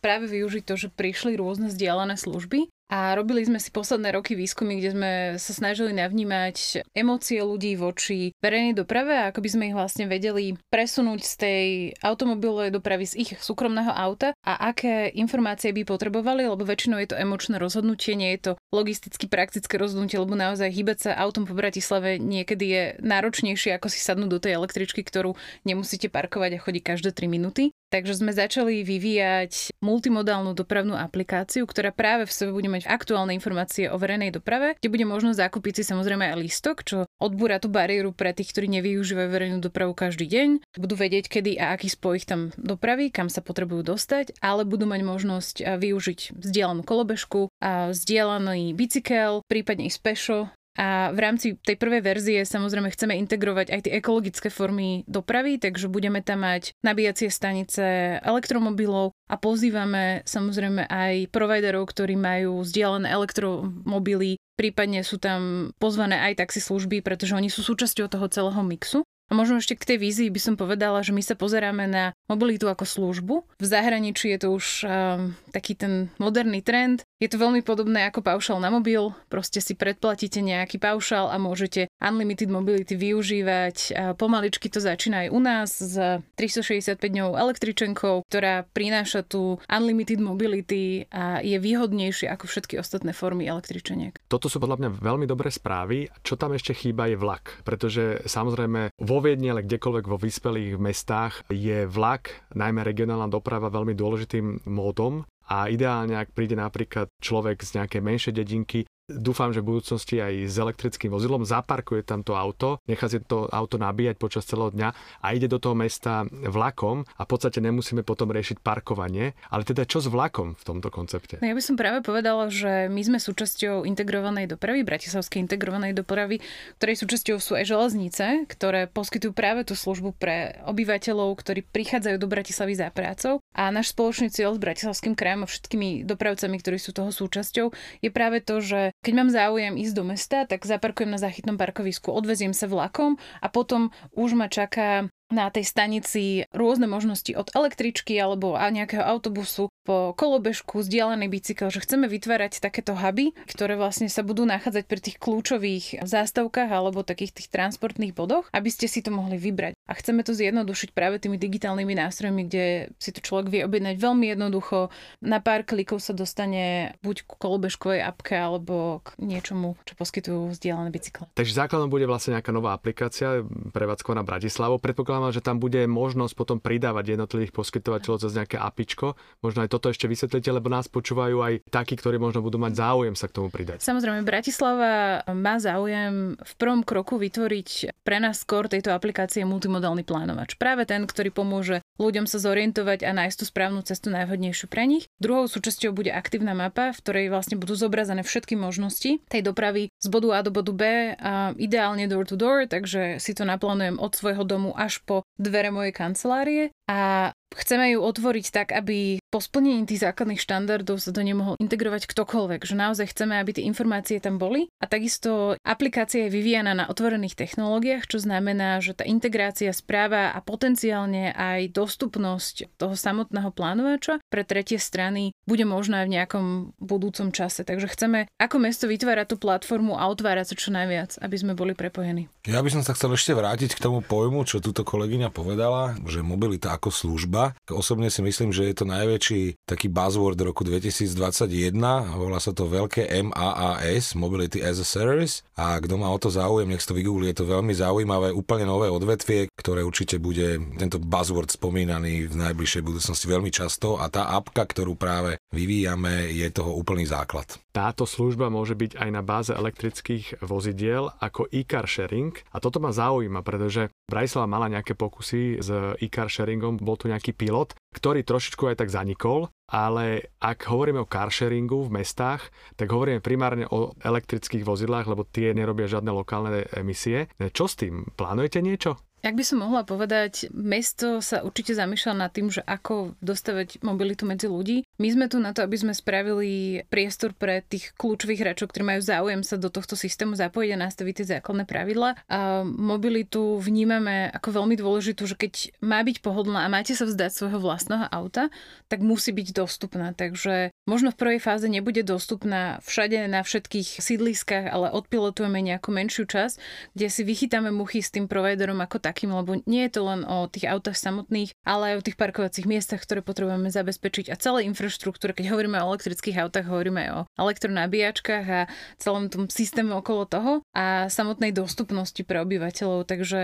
práve 0.00 0.26
využiť 0.32 0.64
to, 0.64 0.74
že 0.80 0.88
prišli 0.88 1.36
rôzne 1.36 1.68
zdieľané 1.68 2.16
služby 2.16 2.72
a 2.88 3.12
robili 3.12 3.44
sme 3.44 3.60
si 3.60 3.68
posledné 3.68 4.16
roky 4.16 4.32
výskumy, 4.32 4.80
kde 4.80 4.90
sme 4.96 5.12
sa 5.36 5.52
snažili 5.52 5.92
navnímať 5.92 6.88
emócie 6.96 7.44
ľudí 7.44 7.76
voči 7.76 8.32
verejnej 8.40 8.72
doprave 8.72 9.12
a 9.12 9.28
ako 9.28 9.44
by 9.44 9.48
sme 9.52 9.64
ich 9.68 9.76
vlastne 9.76 10.08
vedeli 10.08 10.56
presunúť 10.72 11.20
z 11.20 11.34
tej 11.36 11.64
automobilovej 12.00 12.72
dopravy 12.72 13.04
z 13.04 13.14
ich 13.28 13.30
súkromného 13.36 13.92
auta 13.92 14.32
a 14.40 14.72
aké 14.72 15.12
informácie 15.12 15.76
by 15.76 15.84
potrebovali, 15.84 16.48
lebo 16.48 16.64
väčšinou 16.64 16.96
je 17.04 17.12
to 17.12 17.20
emočné 17.20 17.60
rozhodnutie, 17.60 18.16
nie 18.16 18.32
je 18.36 18.50
to 18.50 18.52
logisticky 18.72 19.28
praktické 19.28 19.76
rozhodnutie, 19.76 20.16
lebo 20.16 20.32
naozaj 20.32 20.72
hýbať 20.72 20.98
sa 21.08 21.10
autom 21.20 21.44
po 21.44 21.52
Bratislave 21.52 22.16
niekedy 22.16 22.64
je 22.66 22.82
náročnejšie 23.04 23.76
ako 23.76 23.92
si 23.92 24.00
sadnúť 24.00 24.30
do 24.32 24.42
tej 24.42 24.56
električky, 24.56 25.04
ktorú 25.04 25.36
nemusíte 25.68 26.08
parkovať 26.08 26.56
a 26.56 26.62
chodiť 26.64 26.82
každé 26.82 27.10
3 27.12 27.28
minúty. 27.28 27.76
Takže 27.88 28.20
sme 28.20 28.36
začali 28.36 28.84
vyvíjať 28.84 29.80
multimodálnu 29.80 30.52
dopravnú 30.52 30.92
aplikáciu, 30.92 31.64
ktorá 31.64 31.88
práve 31.88 32.28
v 32.28 32.36
sebe 32.36 32.52
bude 32.52 32.68
mať 32.68 32.84
aktuálne 32.84 33.32
informácie 33.32 33.88
o 33.88 33.96
verejnej 33.96 34.28
doprave, 34.28 34.76
kde 34.76 34.92
bude 34.92 35.08
možno 35.08 35.32
zakúpiť 35.32 35.80
si 35.80 35.82
samozrejme 35.88 36.28
aj 36.28 36.36
lístok, 36.36 36.76
čo 36.84 36.96
odbúra 37.16 37.56
tú 37.56 37.72
bariéru 37.72 38.12
pre 38.12 38.36
tých, 38.36 38.52
ktorí 38.52 38.68
nevyužívajú 38.76 39.28
verejnú 39.32 39.58
dopravu 39.64 39.96
každý 39.96 40.28
deň. 40.28 40.48
Budú 40.76 41.00
vedieť, 41.00 41.32
kedy 41.32 41.56
a 41.56 41.72
aký 41.72 41.88
spoj 41.88 42.20
ich 42.20 42.28
tam 42.28 42.52
dopraví, 42.60 43.08
kam 43.08 43.32
sa 43.32 43.40
potrebujú 43.40 43.80
dostať, 43.96 44.36
ale 44.44 44.68
budú 44.68 44.84
mať 44.84 45.00
možnosť 45.08 45.56
využiť 45.80 46.36
vzdialenú 46.36 46.84
kolobežku, 46.84 47.48
a 47.58 47.90
vzdialený 47.90 48.76
bicykel, 48.76 49.40
prípadne 49.48 49.88
i 49.88 49.92
spešo 49.92 50.52
a 50.78 51.10
v 51.10 51.18
rámci 51.18 51.58
tej 51.58 51.74
prvej 51.74 52.06
verzie 52.06 52.38
samozrejme 52.46 52.94
chceme 52.94 53.18
integrovať 53.18 53.74
aj 53.74 53.80
tie 53.82 53.92
ekologické 53.98 54.46
formy 54.46 55.02
dopravy, 55.10 55.58
takže 55.58 55.90
budeme 55.90 56.22
tam 56.22 56.46
mať 56.46 56.70
nabíjacie 56.86 57.34
stanice 57.34 57.82
elektromobilov 58.22 59.10
a 59.26 59.34
pozývame 59.34 60.22
samozrejme 60.22 60.86
aj 60.86 61.34
providerov, 61.34 61.90
ktorí 61.90 62.14
majú 62.14 62.62
vzdialené 62.62 63.10
elektromobily, 63.10 64.38
prípadne 64.54 65.02
sú 65.02 65.18
tam 65.18 65.74
pozvané 65.82 66.14
aj 66.30 66.46
taxislužby, 66.46 67.02
pretože 67.02 67.34
oni 67.34 67.50
sú 67.50 67.66
súčasťou 67.66 68.06
toho 68.06 68.30
celého 68.30 68.62
mixu. 68.62 69.02
A 69.28 69.36
možno 69.36 69.60
ešte 69.60 69.76
k 69.76 69.94
tej 69.94 69.98
vízii 70.00 70.28
by 70.32 70.40
som 70.40 70.54
povedala, 70.56 71.04
že 71.04 71.12
my 71.12 71.20
sa 71.20 71.36
pozeráme 71.36 71.84
na 71.84 72.16
mobilitu 72.32 72.64
ako 72.64 72.88
službu. 72.88 73.60
V 73.60 73.66
zahraničí 73.66 74.32
je 74.32 74.38
to 74.40 74.48
už 74.56 74.66
um, 74.88 75.36
taký 75.52 75.76
ten 75.76 76.08
moderný 76.16 76.64
trend. 76.64 77.04
Je 77.20 77.28
to 77.28 77.36
veľmi 77.36 77.60
podobné 77.60 78.08
ako 78.08 78.24
paušal 78.24 78.56
na 78.56 78.72
mobil. 78.72 79.12
Proste 79.28 79.60
si 79.60 79.76
predplatíte 79.76 80.40
nejaký 80.40 80.80
paušal 80.80 81.28
a 81.28 81.36
môžete 81.36 81.92
unlimited 82.00 82.48
mobility 82.48 82.96
využívať. 82.96 83.76
A 83.92 84.02
pomaličky 84.16 84.72
to 84.72 84.80
začína 84.80 85.26
aj 85.26 85.28
u 85.28 85.40
nás 85.44 85.70
s 85.76 85.94
365 86.40 86.96
dňov 86.96 87.36
električenkou, 87.36 88.24
ktorá 88.24 88.64
prináša 88.72 89.26
tú 89.26 89.60
unlimited 89.68 90.24
mobility 90.24 91.04
a 91.12 91.44
je 91.44 91.60
výhodnejšie 91.60 92.32
ako 92.32 92.48
všetky 92.48 92.80
ostatné 92.80 93.12
formy 93.12 93.44
električeniek. 93.44 94.16
Toto 94.30 94.48
sú 94.48 94.56
podľa 94.62 94.80
mňa 94.80 94.90
veľmi 95.04 95.26
dobré 95.28 95.52
správy. 95.52 96.08
Čo 96.24 96.40
tam 96.40 96.56
ešte 96.56 96.72
chýba 96.72 97.10
je 97.12 97.20
vlak, 97.20 97.60
pretože 97.66 98.24
samozrejme 98.24 98.94
vo 98.94 99.17
Viedni, 99.18 99.50
ale 99.50 99.66
kdekoľvek 99.66 100.04
vo 100.06 100.18
vyspelých 100.18 100.78
mestách 100.78 101.44
je 101.50 101.84
vlak, 101.84 102.48
najmä 102.54 102.86
regionálna 102.86 103.26
doprava, 103.26 103.72
veľmi 103.72 103.94
dôležitým 103.94 104.68
módom. 104.70 105.26
A 105.48 105.72
ideálne, 105.72 106.12
ak 106.14 106.36
príde 106.36 106.54
napríklad 106.54 107.08
človek 107.24 107.64
z 107.64 107.80
nejakej 107.80 108.02
menšej 108.04 108.34
dedinky, 108.36 108.84
dúfam, 109.08 109.50
že 109.56 109.64
v 109.64 109.74
budúcnosti 109.74 110.20
aj 110.20 110.52
s 110.52 110.56
elektrickým 110.60 111.08
vozidlom, 111.08 111.48
zaparkuje 111.48 112.04
tam 112.04 112.20
to 112.20 112.36
auto, 112.36 112.78
nechá 112.84 113.08
si 113.08 113.18
to 113.24 113.48
auto 113.48 113.80
nabíjať 113.80 114.20
počas 114.20 114.44
celého 114.44 114.68
dňa 114.68 114.88
a 115.24 115.26
ide 115.32 115.48
do 115.48 115.56
toho 115.56 115.72
mesta 115.72 116.28
vlakom 116.28 117.08
a 117.16 117.24
v 117.24 117.28
podstate 117.28 117.64
nemusíme 117.64 118.04
potom 118.04 118.28
riešiť 118.28 118.60
parkovanie. 118.60 119.32
Ale 119.48 119.64
teda 119.64 119.88
čo 119.88 120.04
s 120.04 120.12
vlakom 120.12 120.60
v 120.60 120.62
tomto 120.62 120.92
koncepte? 120.92 121.40
No 121.40 121.48
ja 121.48 121.56
by 121.56 121.64
som 121.64 121.80
práve 121.80 122.04
povedala, 122.04 122.52
že 122.52 122.92
my 122.92 123.00
sme 123.00 123.18
súčasťou 123.18 123.88
integrovanej 123.88 124.52
dopravy, 124.52 124.84
Bratislavskej 124.84 125.40
integrovanej 125.48 125.96
dopravy, 125.96 126.44
ktorej 126.76 127.00
súčasťou 127.00 127.40
sú 127.40 127.56
aj 127.56 127.64
železnice, 127.64 128.44
ktoré 128.44 128.92
poskytujú 128.92 129.32
práve 129.32 129.64
tú 129.64 129.72
službu 129.72 130.12
pre 130.20 130.60
obyvateľov, 130.68 131.32
ktorí 131.40 131.64
prichádzajú 131.64 132.16
do 132.20 132.28
Bratislavy 132.28 132.76
za 132.76 132.92
prácou. 132.92 133.40
A 133.56 133.72
náš 133.72 133.96
spoločný 133.96 134.28
cieľ 134.28 134.52
s 134.52 134.60
Bratislavským 134.60 135.16
krajom 135.16 135.48
a 135.48 135.50
všetkými 135.50 136.04
dopravcami, 136.04 136.56
ktorí 136.60 136.76
sú 136.76 136.92
toho 136.92 137.08
súčasťou, 137.08 137.72
je 138.04 138.10
práve 138.12 138.44
to, 138.44 138.60
že 138.60 138.92
keď 139.02 139.12
mám 139.14 139.30
záujem 139.30 139.78
ísť 139.78 139.94
do 139.94 140.04
mesta, 140.04 140.38
tak 140.44 140.66
zaparkujem 140.66 141.10
na 141.10 141.20
záchytnom 141.22 141.54
parkovisku, 141.54 142.10
odveziem 142.10 142.50
sa 142.50 142.66
vlakom 142.66 143.16
a 143.38 143.46
potom 143.46 143.94
už 144.14 144.34
ma 144.34 144.50
čaká 144.50 145.06
na 145.28 145.52
tej 145.52 145.64
stanici 145.68 146.48
rôzne 146.56 146.88
možnosti 146.88 147.32
od 147.36 147.52
električky 147.52 148.16
alebo 148.16 148.56
nejakého 148.56 149.04
autobusu 149.04 149.68
po 149.84 150.12
kolobežku, 150.12 150.84
vzdialený 150.84 151.32
bicykel, 151.32 151.72
že 151.72 151.80
chceme 151.80 152.04
vytvárať 152.12 152.60
takéto 152.60 152.92
huby, 152.92 153.32
ktoré 153.48 153.80
vlastne 153.80 154.12
sa 154.12 154.20
budú 154.20 154.44
nachádzať 154.44 154.84
pri 154.84 155.00
tých 155.00 155.16
kľúčových 155.16 156.04
zástavkách 156.04 156.68
alebo 156.68 157.00
takých 157.00 157.32
tých 157.32 157.48
transportných 157.48 158.12
bodoch, 158.12 158.52
aby 158.52 158.68
ste 158.68 158.84
si 158.84 159.00
to 159.00 159.08
mohli 159.08 159.40
vybrať. 159.40 159.72
A 159.88 159.92
chceme 159.96 160.20
to 160.20 160.36
zjednodušiť 160.36 160.92
práve 160.92 161.16
tými 161.16 161.40
digitálnymi 161.40 161.96
nástrojmi, 161.96 162.44
kde 162.44 162.92
si 163.00 163.10
to 163.16 163.24
človek 163.24 163.48
vie 163.48 163.60
objednať 163.64 163.96
veľmi 163.96 164.28
jednoducho. 164.36 164.92
Na 165.24 165.40
pár 165.40 165.64
klikov 165.64 166.04
sa 166.04 166.12
dostane 166.12 166.92
buď 167.00 167.24
k 167.24 167.30
kolobežkovej 167.40 168.04
apke 168.04 168.36
alebo 168.36 169.00
k 169.00 169.16
niečomu, 169.24 169.80
čo 169.88 169.96
poskytujú 169.96 170.52
vzdialené 170.52 170.92
bicykle. 170.92 171.32
Takže 171.32 171.56
základom 171.56 171.88
bude 171.88 172.04
vlastne 172.04 172.36
nejaká 172.36 172.52
nová 172.52 172.76
aplikácia 172.76 173.40
prevádzkovaná 173.72 174.20
Bratislavo. 174.20 174.76
Predpokladám, 174.76 175.17
predpokladám, 175.18 175.34
že 175.34 175.42
tam 175.44 175.56
bude 175.58 175.82
možnosť 175.90 176.34
potom 176.38 176.58
pridávať 176.62 177.18
jednotlivých 177.18 177.52
poskytovateľov 177.52 178.22
cez 178.22 178.32
nejaké 178.34 178.56
apičko. 178.58 179.18
Možno 179.42 179.66
aj 179.66 179.70
toto 179.70 179.90
ešte 179.90 180.06
vysvetlíte, 180.06 180.50
lebo 180.54 180.70
nás 180.70 180.86
počúvajú 180.86 181.36
aj 181.42 181.54
takí, 181.68 181.98
ktorí 181.98 182.22
možno 182.22 182.40
budú 182.40 182.56
mať 182.62 182.78
záujem 182.78 183.14
sa 183.18 183.26
k 183.26 183.34
tomu 183.34 183.48
pridať. 183.50 183.82
Samozrejme, 183.82 184.22
Bratislava 184.22 185.22
má 185.34 185.58
záujem 185.58 186.38
v 186.38 186.52
prvom 186.56 186.82
kroku 186.86 187.18
vytvoriť 187.18 187.98
pre 188.06 188.18
nás 188.22 188.40
skôr 188.42 188.70
tejto 188.70 188.94
aplikácie 188.94 189.42
multimodálny 189.42 190.06
plánovač. 190.06 190.54
Práve 190.56 190.86
ten, 190.86 191.04
ktorý 191.04 191.34
pomôže 191.34 191.82
ľuďom 191.98 192.30
sa 192.30 192.38
zorientovať 192.38 193.04
a 193.04 193.10
nájsť 193.12 193.36
tú 193.36 193.44
správnu 193.44 193.82
cestu 193.84 194.08
najvhodnejšiu 194.14 194.66
pre 194.70 194.86
nich. 194.86 195.10
Druhou 195.18 195.50
súčasťou 195.50 195.90
bude 195.92 196.14
aktívna 196.14 196.54
mapa, 196.54 196.94
v 196.94 197.00
ktorej 197.02 197.26
vlastne 197.28 197.58
budú 197.58 197.74
zobrazené 197.74 198.22
všetky 198.22 198.54
možnosti 198.54 199.18
tej 199.28 199.42
dopravy 199.42 199.90
z 199.98 200.06
bodu 200.08 200.38
A 200.38 200.46
do 200.46 200.54
bodu 200.54 200.72
B, 200.72 200.82
a 201.18 201.52
ideálne 201.58 202.06
door 202.06 202.24
to 202.24 202.38
door, 202.38 202.64
takže 202.70 203.18
si 203.18 203.32
to 203.34 203.42
naplánujem 203.42 203.98
od 203.98 204.14
svojho 204.14 204.46
domu 204.46 204.70
až 204.78 205.02
po 205.04 205.26
dvere 205.36 205.74
mojej 205.74 205.92
kancelárie 205.92 206.70
a 206.88 207.30
Chceme 207.56 207.96
ju 207.96 208.04
otvoriť 208.04 208.46
tak, 208.52 208.68
aby 208.76 209.18
po 209.28 209.40
splnení 209.44 209.84
tých 209.84 210.04
základných 210.04 210.40
štandardov 210.40 211.00
sa 211.00 211.12
to 211.12 211.20
nemohol 211.20 211.56
integrovať 211.60 212.08
ktokoľvek, 212.08 212.64
že 212.64 212.76
naozaj 212.76 213.12
chceme, 213.12 213.36
aby 213.36 213.56
tie 213.56 213.68
informácie 213.68 214.20
tam 214.20 214.40
boli. 214.40 214.72
A 214.80 214.88
takisto 214.88 215.56
aplikácia 215.64 216.28
je 216.28 216.32
vyvíjana 216.32 216.72
na 216.72 216.88
otvorených 216.88 217.36
technológiách, 217.36 218.08
čo 218.08 218.20
znamená, 218.20 218.80
že 218.80 218.96
tá 218.96 219.04
integrácia 219.04 219.72
správa 219.72 220.32
a 220.32 220.38
potenciálne 220.40 221.32
aj 221.36 221.72
dostupnosť 221.76 222.80
toho 222.80 222.96
samotného 222.96 223.52
plánovača 223.52 224.20
pre 224.32 224.44
tretie 224.48 224.80
strany 224.80 225.36
bude 225.44 225.64
možná 225.68 226.04
v 226.08 226.20
nejakom 226.20 226.76
budúcom 226.80 227.32
čase. 227.32 227.68
Takže 227.68 227.92
chceme 227.92 228.32
ako 228.40 228.56
mesto 228.64 228.88
vytvárať 228.88 229.32
tú 229.32 229.36
platformu 229.36 229.96
a 229.96 230.08
otvárať 230.08 230.52
sa 230.52 230.54
čo 230.56 230.72
najviac, 230.72 231.20
aby 231.20 231.36
sme 231.36 231.52
boli 231.52 231.76
prepojení. 231.76 232.32
Ja 232.48 232.64
by 232.64 232.72
som 232.72 232.82
sa 232.84 232.96
chcel 232.96 233.12
ešte 233.12 233.36
vrátiť 233.36 233.76
k 233.76 233.82
tomu 233.84 234.00
pojmu, 234.00 234.48
čo 234.48 234.64
túto 234.64 234.88
kolegyňa 234.88 235.28
povedala, 235.28 236.00
že 236.08 236.24
mobilita 236.24 236.72
ako 236.72 236.88
služba 236.88 237.37
služba. 237.38 237.54
Osobne 237.70 238.08
si 238.10 238.20
myslím, 238.24 238.50
že 238.50 238.66
je 238.70 238.74
to 238.74 238.86
najväčší 238.88 239.42
taký 239.62 239.86
buzzword 239.88 240.38
roku 240.42 240.66
2021. 240.66 241.76
Volá 242.16 242.38
sa 242.42 242.50
to 242.50 242.66
veľké 242.66 243.06
MAAS, 243.22 244.18
Mobility 244.18 244.64
as 244.64 244.82
a 244.82 244.86
Service. 244.86 245.46
A 245.54 245.78
kto 245.78 246.00
má 246.00 246.10
o 246.10 246.18
to 246.18 246.32
záujem, 246.32 246.68
nech 246.68 246.82
to 246.82 246.96
vygoogli, 246.96 247.30
je 247.30 247.44
to 247.44 247.46
veľmi 247.46 247.74
zaujímavé, 247.74 248.34
úplne 248.34 248.66
nové 248.66 248.88
odvetvie, 248.90 249.52
ktoré 249.54 249.84
určite 249.84 250.18
bude 250.18 250.58
tento 250.80 250.98
buzzword 250.98 251.54
spomínaný 251.54 252.30
v 252.32 252.34
najbližšej 252.34 252.82
budúcnosti 252.82 253.26
veľmi 253.28 253.50
často. 253.52 254.00
A 254.00 254.08
tá 254.10 254.32
apka, 254.32 254.64
ktorú 254.64 254.96
práve 254.96 255.38
vyvíjame, 255.52 256.32
je 256.32 256.48
toho 256.50 256.74
úplný 256.74 257.06
základ. 257.06 257.46
Táto 257.78 258.10
služba 258.10 258.50
môže 258.50 258.74
byť 258.74 258.98
aj 258.98 259.10
na 259.14 259.22
báze 259.22 259.54
elektrických 259.54 260.42
vozidiel 260.42 261.14
ako 261.22 261.46
e-car 261.54 261.86
sharing. 261.86 262.34
A 262.50 262.58
toto 262.58 262.82
ma 262.82 262.90
zaujíma, 262.90 263.46
pretože 263.46 263.94
Bratislava 264.10 264.50
mala 264.50 264.66
nejaké 264.66 264.98
pokusy 264.98 265.62
s 265.62 265.70
e-car 266.02 266.26
sharingom, 266.26 266.82
bol 266.82 266.98
tu 266.98 267.06
nejaký 267.06 267.38
pilot, 267.38 267.78
ktorý 267.94 268.26
trošičku 268.26 268.66
aj 268.66 268.82
tak 268.82 268.90
zanikol, 268.90 269.54
ale 269.70 270.34
ak 270.42 270.66
hovoríme 270.66 271.06
o 271.06 271.06
carsharingu 271.06 271.86
v 271.86 272.02
mestách, 272.02 272.50
tak 272.74 272.90
hovoríme 272.90 273.22
primárne 273.22 273.70
o 273.70 273.94
elektrických 274.02 274.66
vozidlách, 274.66 275.06
lebo 275.06 275.22
tie 275.22 275.54
nerobia 275.54 275.86
žiadne 275.86 276.10
lokálne 276.10 276.66
emisie. 276.74 277.30
Čo 277.38 277.70
s 277.70 277.78
tým? 277.78 278.10
Plánujete 278.18 278.58
niečo? 278.58 278.98
Ak 279.18 279.34
by 279.34 279.42
som 279.42 279.66
mohla 279.66 279.82
povedať, 279.82 280.46
mesto 280.54 281.18
sa 281.18 281.42
určite 281.42 281.74
zamýšľa 281.74 282.14
nad 282.14 282.30
tým, 282.30 282.54
že 282.54 282.62
ako 282.62 283.18
dostavať 283.18 283.82
mobilitu 283.82 284.22
medzi 284.22 284.46
ľudí. 284.46 284.86
My 284.98 285.14
sme 285.14 285.30
tu 285.30 285.38
na 285.38 285.54
to, 285.54 285.62
aby 285.62 285.78
sme 285.78 285.94
spravili 285.94 286.82
priestor 286.90 287.30
pre 287.30 287.62
tých 287.62 287.94
kľúčových 287.94 288.42
hráčov, 288.42 288.74
ktorí 288.74 288.82
majú 288.82 289.00
záujem 289.06 289.46
sa 289.46 289.54
do 289.54 289.70
tohto 289.70 289.94
systému 289.94 290.34
zapojiť 290.34 290.70
a 290.74 290.82
nastaviť 290.82 291.14
tie 291.22 291.26
základné 291.38 291.70
pravidla. 291.70 292.18
A 292.26 292.66
mobilitu 292.66 293.62
vnímame 293.62 294.26
ako 294.34 294.58
veľmi 294.58 294.74
dôležitú, 294.74 295.22
že 295.30 295.38
keď 295.38 295.70
má 295.86 296.02
byť 296.02 296.18
pohodlná 296.18 296.66
a 296.66 296.72
máte 296.72 296.98
sa 296.98 297.06
vzdať 297.06 297.30
svojho 297.30 297.62
vlastného 297.62 298.10
auta, 298.10 298.50
tak 298.90 298.98
musí 298.98 299.30
byť 299.30 299.54
dostupná. 299.54 300.10
Takže 300.18 300.74
možno 300.88 301.12
v 301.12 301.20
prvej 301.20 301.40
fáze 301.44 301.68
nebude 301.68 302.00
dostupná 302.00 302.80
všade 302.80 303.28
na 303.28 303.44
všetkých 303.44 304.00
sídliskách, 304.00 304.72
ale 304.72 304.88
odpilotujeme 304.88 305.60
nejakú 305.60 305.92
menšiu 305.92 306.24
časť, 306.24 306.56
kde 306.96 307.06
si 307.12 307.22
vychytáme 307.28 307.68
muchy 307.68 308.00
s 308.00 308.08
tým 308.08 308.24
providerom 308.24 308.80
ako 308.80 308.96
takým, 308.96 309.36
lebo 309.36 309.60
nie 309.68 309.84
je 309.84 310.00
to 310.00 310.02
len 310.08 310.24
o 310.24 310.48
tých 310.48 310.64
autách 310.64 310.96
samotných, 310.96 311.52
ale 311.68 311.92
aj 311.92 311.96
o 312.00 312.04
tých 312.08 312.16
parkovacích 312.16 312.64
miestach, 312.64 313.04
ktoré 313.04 313.20
potrebujeme 313.20 313.68
zabezpečiť 313.68 314.32
a 314.32 314.40
celej 314.40 314.64
infraštruktúre. 314.72 315.36
Keď 315.36 315.52
hovoríme 315.52 315.76
o 315.76 315.86
elektrických 315.92 316.40
autách, 316.40 316.72
hovoríme 316.72 317.04
aj 317.04 317.10
o 317.12 317.20
elektronabíjačkách 317.36 318.46
a 318.48 318.60
celom 318.96 319.28
tom 319.28 319.52
systéme 319.52 319.92
okolo 319.92 320.24
toho 320.24 320.52
a 320.72 321.12
samotnej 321.12 321.52
dostupnosti 321.52 322.24
pre 322.24 322.40
obyvateľov. 322.40 323.04
Takže 323.04 323.40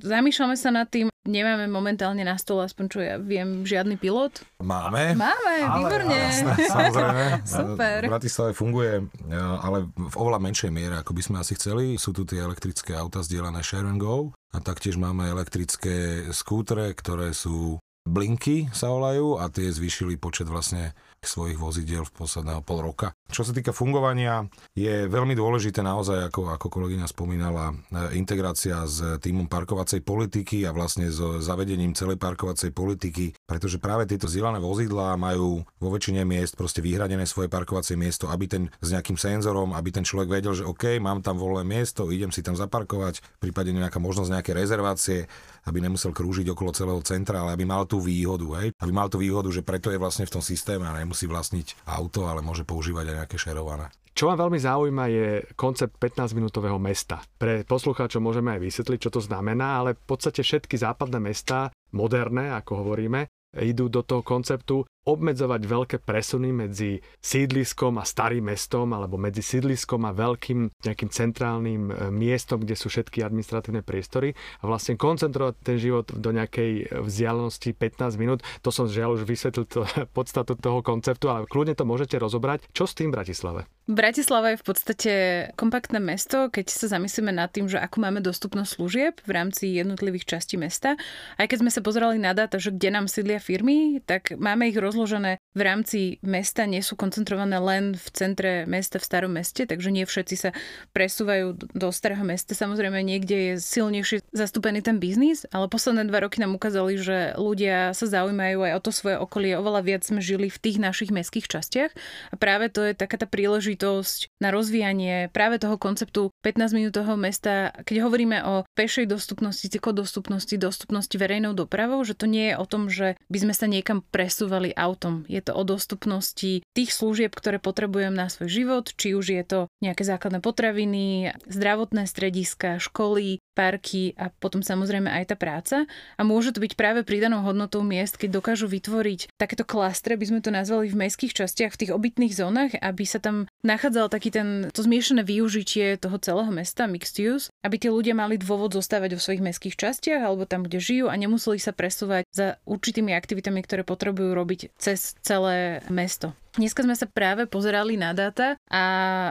zamýšľame 0.00 0.56
sa 0.56 0.72
nad 0.72 0.88
tým, 0.88 1.12
nemáme 1.28 1.68
momentálne 1.68 2.24
na 2.24 2.40
stole, 2.40 2.64
aspoň 2.64 2.84
čo 2.88 2.98
ja 3.04 3.14
viem, 3.20 3.62
žiadny 3.62 4.00
pilot. 4.00 4.40
Máme. 4.64 5.12
Máme, 5.14 5.54
ale, 5.62 5.76
výborne. 5.78 6.16
Jasné, 6.16 6.52
samozrejme. 6.72 7.24
Super. 7.44 7.98
V 8.00 8.10
Bratislave 8.10 8.52
funguje, 8.56 8.92
ale 9.36 9.78
v 9.92 10.14
oveľa 10.16 10.40
menšej 10.40 10.70
miere, 10.72 10.96
ako 11.04 11.12
by 11.12 11.22
sme 11.22 11.36
asi 11.38 11.52
chceli. 11.60 12.00
Sú 12.00 12.16
tu 12.16 12.24
tie 12.24 12.40
elektrické 12.40 12.96
auta 12.96 13.20
zdieľané 13.20 13.60
share 13.60 13.86
and 13.86 14.00
go 14.00 14.32
a 14.50 14.58
taktiež 14.64 14.96
máme 14.96 15.28
elektrické 15.28 16.26
skútre, 16.32 16.96
ktoré 16.96 17.36
sú 17.36 17.76
blinky 18.08 18.72
sa 18.72 18.88
volajú 18.88 19.36
a 19.36 19.52
tie 19.52 19.68
zvýšili 19.68 20.16
počet 20.16 20.48
vlastne 20.48 20.96
svojich 21.22 21.58
vozidiel 21.58 22.06
v 22.06 22.14
posledného 22.14 22.62
pol 22.62 22.82
roka. 22.82 23.12
Čo 23.28 23.44
sa 23.44 23.52
týka 23.52 23.74
fungovania, 23.74 24.46
je 24.72 25.04
veľmi 25.10 25.34
dôležité 25.36 25.84
naozaj, 25.84 26.32
ako, 26.32 26.54
ako 26.54 26.66
kolegyňa 26.72 27.06
spomínala, 27.10 27.74
e, 27.74 28.16
integrácia 28.16 28.86
s 28.88 29.20
týmom 29.20 29.50
parkovacej 29.50 30.00
politiky 30.00 30.64
a 30.64 30.72
vlastne 30.72 31.10
s 31.12 31.18
zavedením 31.44 31.92
celej 31.92 32.16
parkovacej 32.16 32.72
politiky, 32.72 33.36
pretože 33.44 33.82
práve 33.82 34.08
tieto 34.08 34.30
zdieľané 34.30 34.62
vozidlá 34.62 35.18
majú 35.20 35.62
vo 35.78 35.88
väčšine 35.92 36.24
miest 36.24 36.56
proste 36.56 36.80
vyhradené 36.80 37.28
svoje 37.28 37.52
parkovacie 37.52 37.98
miesto, 37.98 38.30
aby 38.32 38.46
ten 38.48 38.62
s 38.80 38.88
nejakým 38.94 39.20
senzorom, 39.20 39.76
aby 39.76 39.92
ten 39.92 40.06
človek 40.06 40.30
vedel, 40.30 40.56
že 40.56 40.64
OK, 40.64 40.96
mám 41.02 41.20
tam 41.20 41.36
voľné 41.36 41.66
miesto, 41.66 42.08
idem 42.08 42.32
si 42.32 42.40
tam 42.40 42.56
zaparkovať, 42.56 43.20
prípadne 43.42 43.82
nejaká 43.84 44.00
možnosť 44.00 44.30
nejaké 44.32 44.52
rezervácie, 44.56 45.28
aby 45.68 45.84
nemusel 45.84 46.16
krúžiť 46.16 46.48
okolo 46.54 46.72
celého 46.72 47.00
centra, 47.04 47.44
ale 47.44 47.52
aby 47.52 47.68
mal 47.68 47.84
tú 47.84 48.00
výhodu, 48.00 48.64
hej? 48.64 48.72
aby 48.80 48.92
mal 48.94 49.12
tú 49.12 49.20
výhodu, 49.20 49.52
že 49.52 49.60
preto 49.60 49.92
je 49.92 50.00
vlastne 50.00 50.24
v 50.24 50.32
tom 50.38 50.42
systéme 50.42 50.88
a 50.88 50.96
nemusí 51.08 51.24
vlastniť 51.24 51.88
auto, 51.88 52.28
ale 52.28 52.44
môže 52.44 52.68
používať 52.68 53.08
aj 53.08 53.16
nejaké 53.24 53.36
šerované. 53.40 53.88
Čo 54.12 54.28
ma 54.28 54.36
veľmi 54.36 54.60
zaujíma 54.60 55.04
je 55.08 55.26
koncept 55.56 55.96
15-minútového 55.96 56.76
mesta. 56.76 57.24
Pre 57.38 57.64
poslucháčov 57.64 58.20
môžeme 58.20 58.52
aj 58.52 58.60
vysvetliť, 58.60 58.98
čo 59.08 59.14
to 59.14 59.24
znamená, 59.24 59.80
ale 59.80 59.96
v 59.96 60.04
podstate 60.04 60.44
všetky 60.44 60.74
západné 60.74 61.22
mesta, 61.22 61.72
moderné, 61.96 62.52
ako 62.52 62.82
hovoríme, 62.84 63.30
idú 63.56 63.88
do 63.88 64.04
toho 64.04 64.20
konceptu 64.20 64.84
obmedzovať 65.08 65.62
veľké 65.64 65.96
presuny 66.04 66.52
medzi 66.52 67.00
sídliskom 67.24 67.96
a 67.96 68.04
starým 68.04 68.52
mestom 68.52 68.92
alebo 68.92 69.16
medzi 69.16 69.40
sídliskom 69.40 70.04
a 70.04 70.12
veľkým 70.12 70.68
nejakým 70.84 71.08
centrálnym 71.08 71.82
e, 71.88 71.92
miestom, 72.12 72.60
kde 72.60 72.76
sú 72.76 72.92
všetky 72.92 73.24
administratívne 73.24 73.80
priestory 73.80 74.36
a 74.60 74.68
vlastne 74.68 75.00
koncentrovať 75.00 75.54
ten 75.64 75.80
život 75.80 76.12
do 76.12 76.28
nejakej 76.28 77.00
vzdialenosti 77.00 77.72
15 77.72 78.20
minút. 78.20 78.44
To 78.60 78.68
som 78.68 78.84
žiaľ 78.84 79.16
už 79.16 79.24
vysvetlil 79.24 79.64
to, 79.64 79.88
podstatu 80.16 80.52
toho 80.60 80.84
konceptu, 80.84 81.32
ale 81.32 81.48
kľudne 81.48 81.72
to 81.72 81.88
môžete 81.88 82.20
rozobrať. 82.20 82.68
Čo 82.76 82.84
s 82.84 82.92
tým 82.92 83.08
v 83.08 83.16
Bratislave? 83.16 83.64
Bratislava 83.88 84.52
je 84.52 84.60
v 84.60 84.66
podstate 84.68 85.12
kompaktné 85.56 85.96
mesto, 85.96 86.52
keď 86.52 86.68
sa 86.68 86.92
zamyslíme 86.92 87.32
nad 87.32 87.48
tým, 87.48 87.72
že 87.72 87.80
ako 87.80 88.04
máme 88.04 88.20
dostupnosť 88.20 88.76
služieb 88.76 89.14
v 89.24 89.30
rámci 89.32 89.80
jednotlivých 89.80 90.28
častí 90.28 90.60
mesta. 90.60 91.00
Aj 91.40 91.48
keď 91.48 91.64
sme 91.64 91.72
sa 91.72 91.80
pozerali 91.80 92.20
na 92.20 92.36
dáta, 92.36 92.60
že 92.60 92.68
kde 92.68 92.92
nám 92.92 93.08
sídlia 93.08 93.40
firmy, 93.40 94.04
tak 94.04 94.36
máme 94.36 94.68
ich 94.68 94.76
rozložené 94.98 95.38
v 95.54 95.62
rámci 95.62 96.00
mesta, 96.26 96.66
nie 96.66 96.82
sú 96.82 96.98
koncentrované 96.98 97.62
len 97.62 97.94
v 97.94 98.06
centre 98.10 98.66
mesta, 98.66 98.98
v 98.98 99.06
starom 99.06 99.30
meste, 99.30 99.62
takže 99.62 99.94
nie 99.94 100.02
všetci 100.02 100.34
sa 100.34 100.50
presúvajú 100.90 101.54
do 101.54 101.88
starého 101.94 102.26
mesta. 102.26 102.58
Samozrejme, 102.58 102.98
niekde 103.06 103.36
je 103.38 103.52
silnejšie 103.62 104.26
zastúpený 104.34 104.82
ten 104.82 104.98
biznis, 104.98 105.46
ale 105.54 105.70
posledné 105.70 106.10
dva 106.10 106.26
roky 106.26 106.42
nám 106.42 106.58
ukázali, 106.58 106.98
že 106.98 107.38
ľudia 107.38 107.94
sa 107.94 108.06
zaujímajú 108.10 108.58
aj 108.66 108.72
o 108.74 108.80
to 108.82 108.90
svoje 108.90 109.16
okolie. 109.22 109.54
Oveľa 109.54 109.86
viac 109.86 110.02
sme 110.02 110.18
žili 110.18 110.50
v 110.50 110.58
tých 110.58 110.82
našich 110.82 111.14
mestských 111.14 111.46
častiach 111.46 111.94
a 112.30 112.34
práve 112.34 112.66
to 112.74 112.82
je 112.82 112.98
taká 112.98 113.14
tá 113.14 113.30
príležitosť 113.30 114.42
na 114.42 114.50
rozvíjanie 114.50 115.30
práve 115.30 115.62
toho 115.62 115.78
konceptu 115.78 116.34
15-minútového 116.42 117.14
mesta, 117.14 117.70
keď 117.86 118.02
hovoríme 118.02 118.42
o 118.42 118.66
pešej 118.74 119.06
dostupnosti, 119.06 119.70
cyklodostupnosti, 119.70 120.58
dostupnosti 120.58 121.14
verejnou 121.14 121.54
dopravou, 121.54 122.02
že 122.02 122.18
to 122.18 122.26
nie 122.26 122.50
je 122.50 122.58
o 122.58 122.66
tom, 122.66 122.90
že 122.90 123.14
by 123.30 123.38
sme 123.46 123.54
sa 123.54 123.70
niekam 123.70 124.02
presúvali 124.02 124.74
autom. 124.74 124.87
Je 125.28 125.40
to 125.42 125.52
o 125.52 125.62
dostupnosti 125.66 126.62
tých 126.62 126.90
služieb, 126.94 127.34
ktoré 127.34 127.58
potrebujem 127.58 128.14
na 128.14 128.30
svoj 128.30 128.48
život, 128.48 128.84
či 128.94 129.18
už 129.18 129.26
je 129.34 129.44
to 129.44 129.60
nejaké 129.82 130.06
základné 130.06 130.38
potraviny, 130.38 131.34
zdravotné 131.50 132.06
strediska, 132.06 132.78
školy, 132.78 133.42
parky 133.58 134.14
a 134.14 134.30
potom 134.30 134.62
samozrejme 134.62 135.10
aj 135.10 135.34
tá 135.34 135.36
práca. 135.36 135.90
A 136.14 136.22
môže 136.22 136.54
to 136.54 136.62
byť 136.62 136.78
práve 136.78 137.02
pridanou 137.02 137.42
hodnotou 137.42 137.82
miest, 137.82 138.14
keď 138.14 138.38
dokážu 138.38 138.70
vytvoriť 138.70 139.34
takéto 139.34 139.66
klastre, 139.66 140.14
by 140.14 140.30
sme 140.30 140.38
to 140.38 140.54
nazvali 140.54 140.86
v 140.86 141.00
mestských 141.02 141.34
častiach, 141.34 141.74
v 141.74 141.80
tých 141.82 141.90
obytných 141.90 142.38
zónach, 142.38 142.70
aby 142.78 143.02
sa 143.02 143.18
tam 143.18 143.50
nachádzal 143.66 144.06
taký 144.06 144.30
ten, 144.30 144.70
to 144.70 144.86
zmiešané 144.86 145.26
využitie 145.26 145.98
toho 145.98 146.22
celého 146.22 146.54
mesta, 146.54 146.86
mixed 146.86 147.18
use, 147.18 147.50
aby 147.66 147.82
tí 147.82 147.90
ľudia 147.90 148.14
mali 148.14 148.38
dôvod 148.38 148.78
zostávať 148.78 149.18
vo 149.18 149.24
svojich 149.24 149.42
mestských 149.42 149.74
častiach 149.74 150.22
alebo 150.22 150.46
tam, 150.46 150.62
kde 150.62 150.78
žijú 150.78 151.10
a 151.10 151.18
nemuseli 151.18 151.58
sa 151.58 151.74
presúvať 151.74 152.30
za 152.30 152.62
určitými 152.62 153.10
aktivitami, 153.10 153.58
ktoré 153.66 153.82
potrebujú 153.82 154.30
robiť 154.38 154.60
cez 154.78 155.18
celé 155.26 155.82
mesto. 155.90 156.36
Dneska 156.58 156.82
sme 156.82 156.98
sa 156.98 157.06
práve 157.06 157.46
pozerali 157.46 157.94
na 157.94 158.10
dáta 158.10 158.58
a 158.66 158.82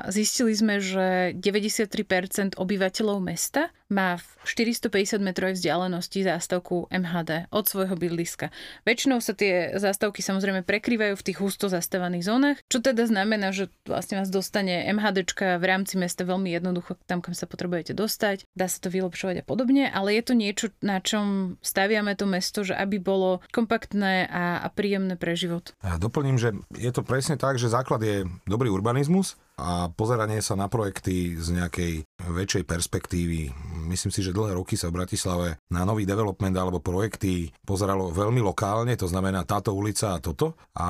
zistili 0.08 0.56
sme, 0.56 0.80
že 0.80 1.36
93% 1.36 2.56
obyvateľov 2.56 3.20
mesta 3.20 3.68
má 3.88 4.20
v 4.20 4.28
450 4.44 5.20
metrovej 5.20 5.60
vzdialenosti 5.60 6.24
zástavku 6.24 6.92
MHD 6.92 7.52
od 7.52 7.66
svojho 7.68 7.96
bydliska. 7.96 8.52
Väčšinou 8.84 9.24
sa 9.24 9.32
tie 9.32 9.76
zástavky 9.80 10.20
samozrejme 10.20 10.64
prekrývajú 10.68 11.16
v 11.16 11.26
tých 11.28 11.40
husto 11.40 11.72
zastávaných 11.72 12.28
zónach, 12.28 12.58
čo 12.68 12.84
teda 12.84 13.08
znamená, 13.08 13.56
že 13.56 13.72
vlastne 13.88 14.20
vás 14.20 14.32
dostane 14.32 14.88
MHDčka 14.92 15.60
v 15.60 15.66
rámci 15.68 15.96
mesta 15.96 16.28
veľmi 16.28 16.52
jednoducho 16.52 17.00
tam, 17.08 17.24
kam 17.24 17.36
sa 17.36 17.48
potrebujete 17.48 17.96
dostať. 17.96 18.48
Dá 18.56 18.68
sa 18.68 18.80
to 18.84 18.92
vylepšovať 18.92 19.44
a 19.44 19.48
podobne, 19.48 19.88
ale 19.88 20.20
je 20.20 20.24
to 20.24 20.34
niečo, 20.36 20.68
na 20.84 21.00
čom 21.00 21.56
staviame 21.64 22.16
to 22.20 22.28
mesto, 22.28 22.68
že 22.68 22.76
aby 22.76 23.00
bolo 23.00 23.40
kompaktné 23.56 24.28
a, 24.28 24.64
a 24.64 24.68
príjemné 24.72 25.16
pre 25.16 25.36
život. 25.40 25.72
Ja 25.80 25.96
doplním, 25.96 26.36
že 26.36 26.56
je 26.76 26.92
to 26.92 27.08
pre 27.08 27.17
presne 27.18 27.34
tak, 27.34 27.58
že 27.58 27.74
základ 27.74 27.98
je 28.06 28.30
dobrý 28.46 28.70
urbanizmus 28.70 29.42
a 29.58 29.90
pozeranie 29.90 30.38
sa 30.38 30.54
na 30.54 30.70
projekty 30.70 31.34
z 31.34 31.50
nejakej 31.50 32.06
väčšej 32.30 32.62
perspektívy. 32.70 33.50
Myslím 33.90 34.14
si, 34.14 34.22
že 34.22 34.38
dlhé 34.38 34.54
roky 34.54 34.78
sa 34.78 34.94
v 34.94 35.02
Bratislave 35.02 35.58
na 35.74 35.82
nový 35.82 36.06
development 36.06 36.54
alebo 36.54 36.78
projekty 36.78 37.50
pozeralo 37.66 38.14
veľmi 38.14 38.38
lokálne, 38.38 38.94
to 38.94 39.10
znamená 39.10 39.50
táto 39.50 39.74
ulica 39.74 40.14
a 40.14 40.22
toto. 40.22 40.54
A 40.78 40.90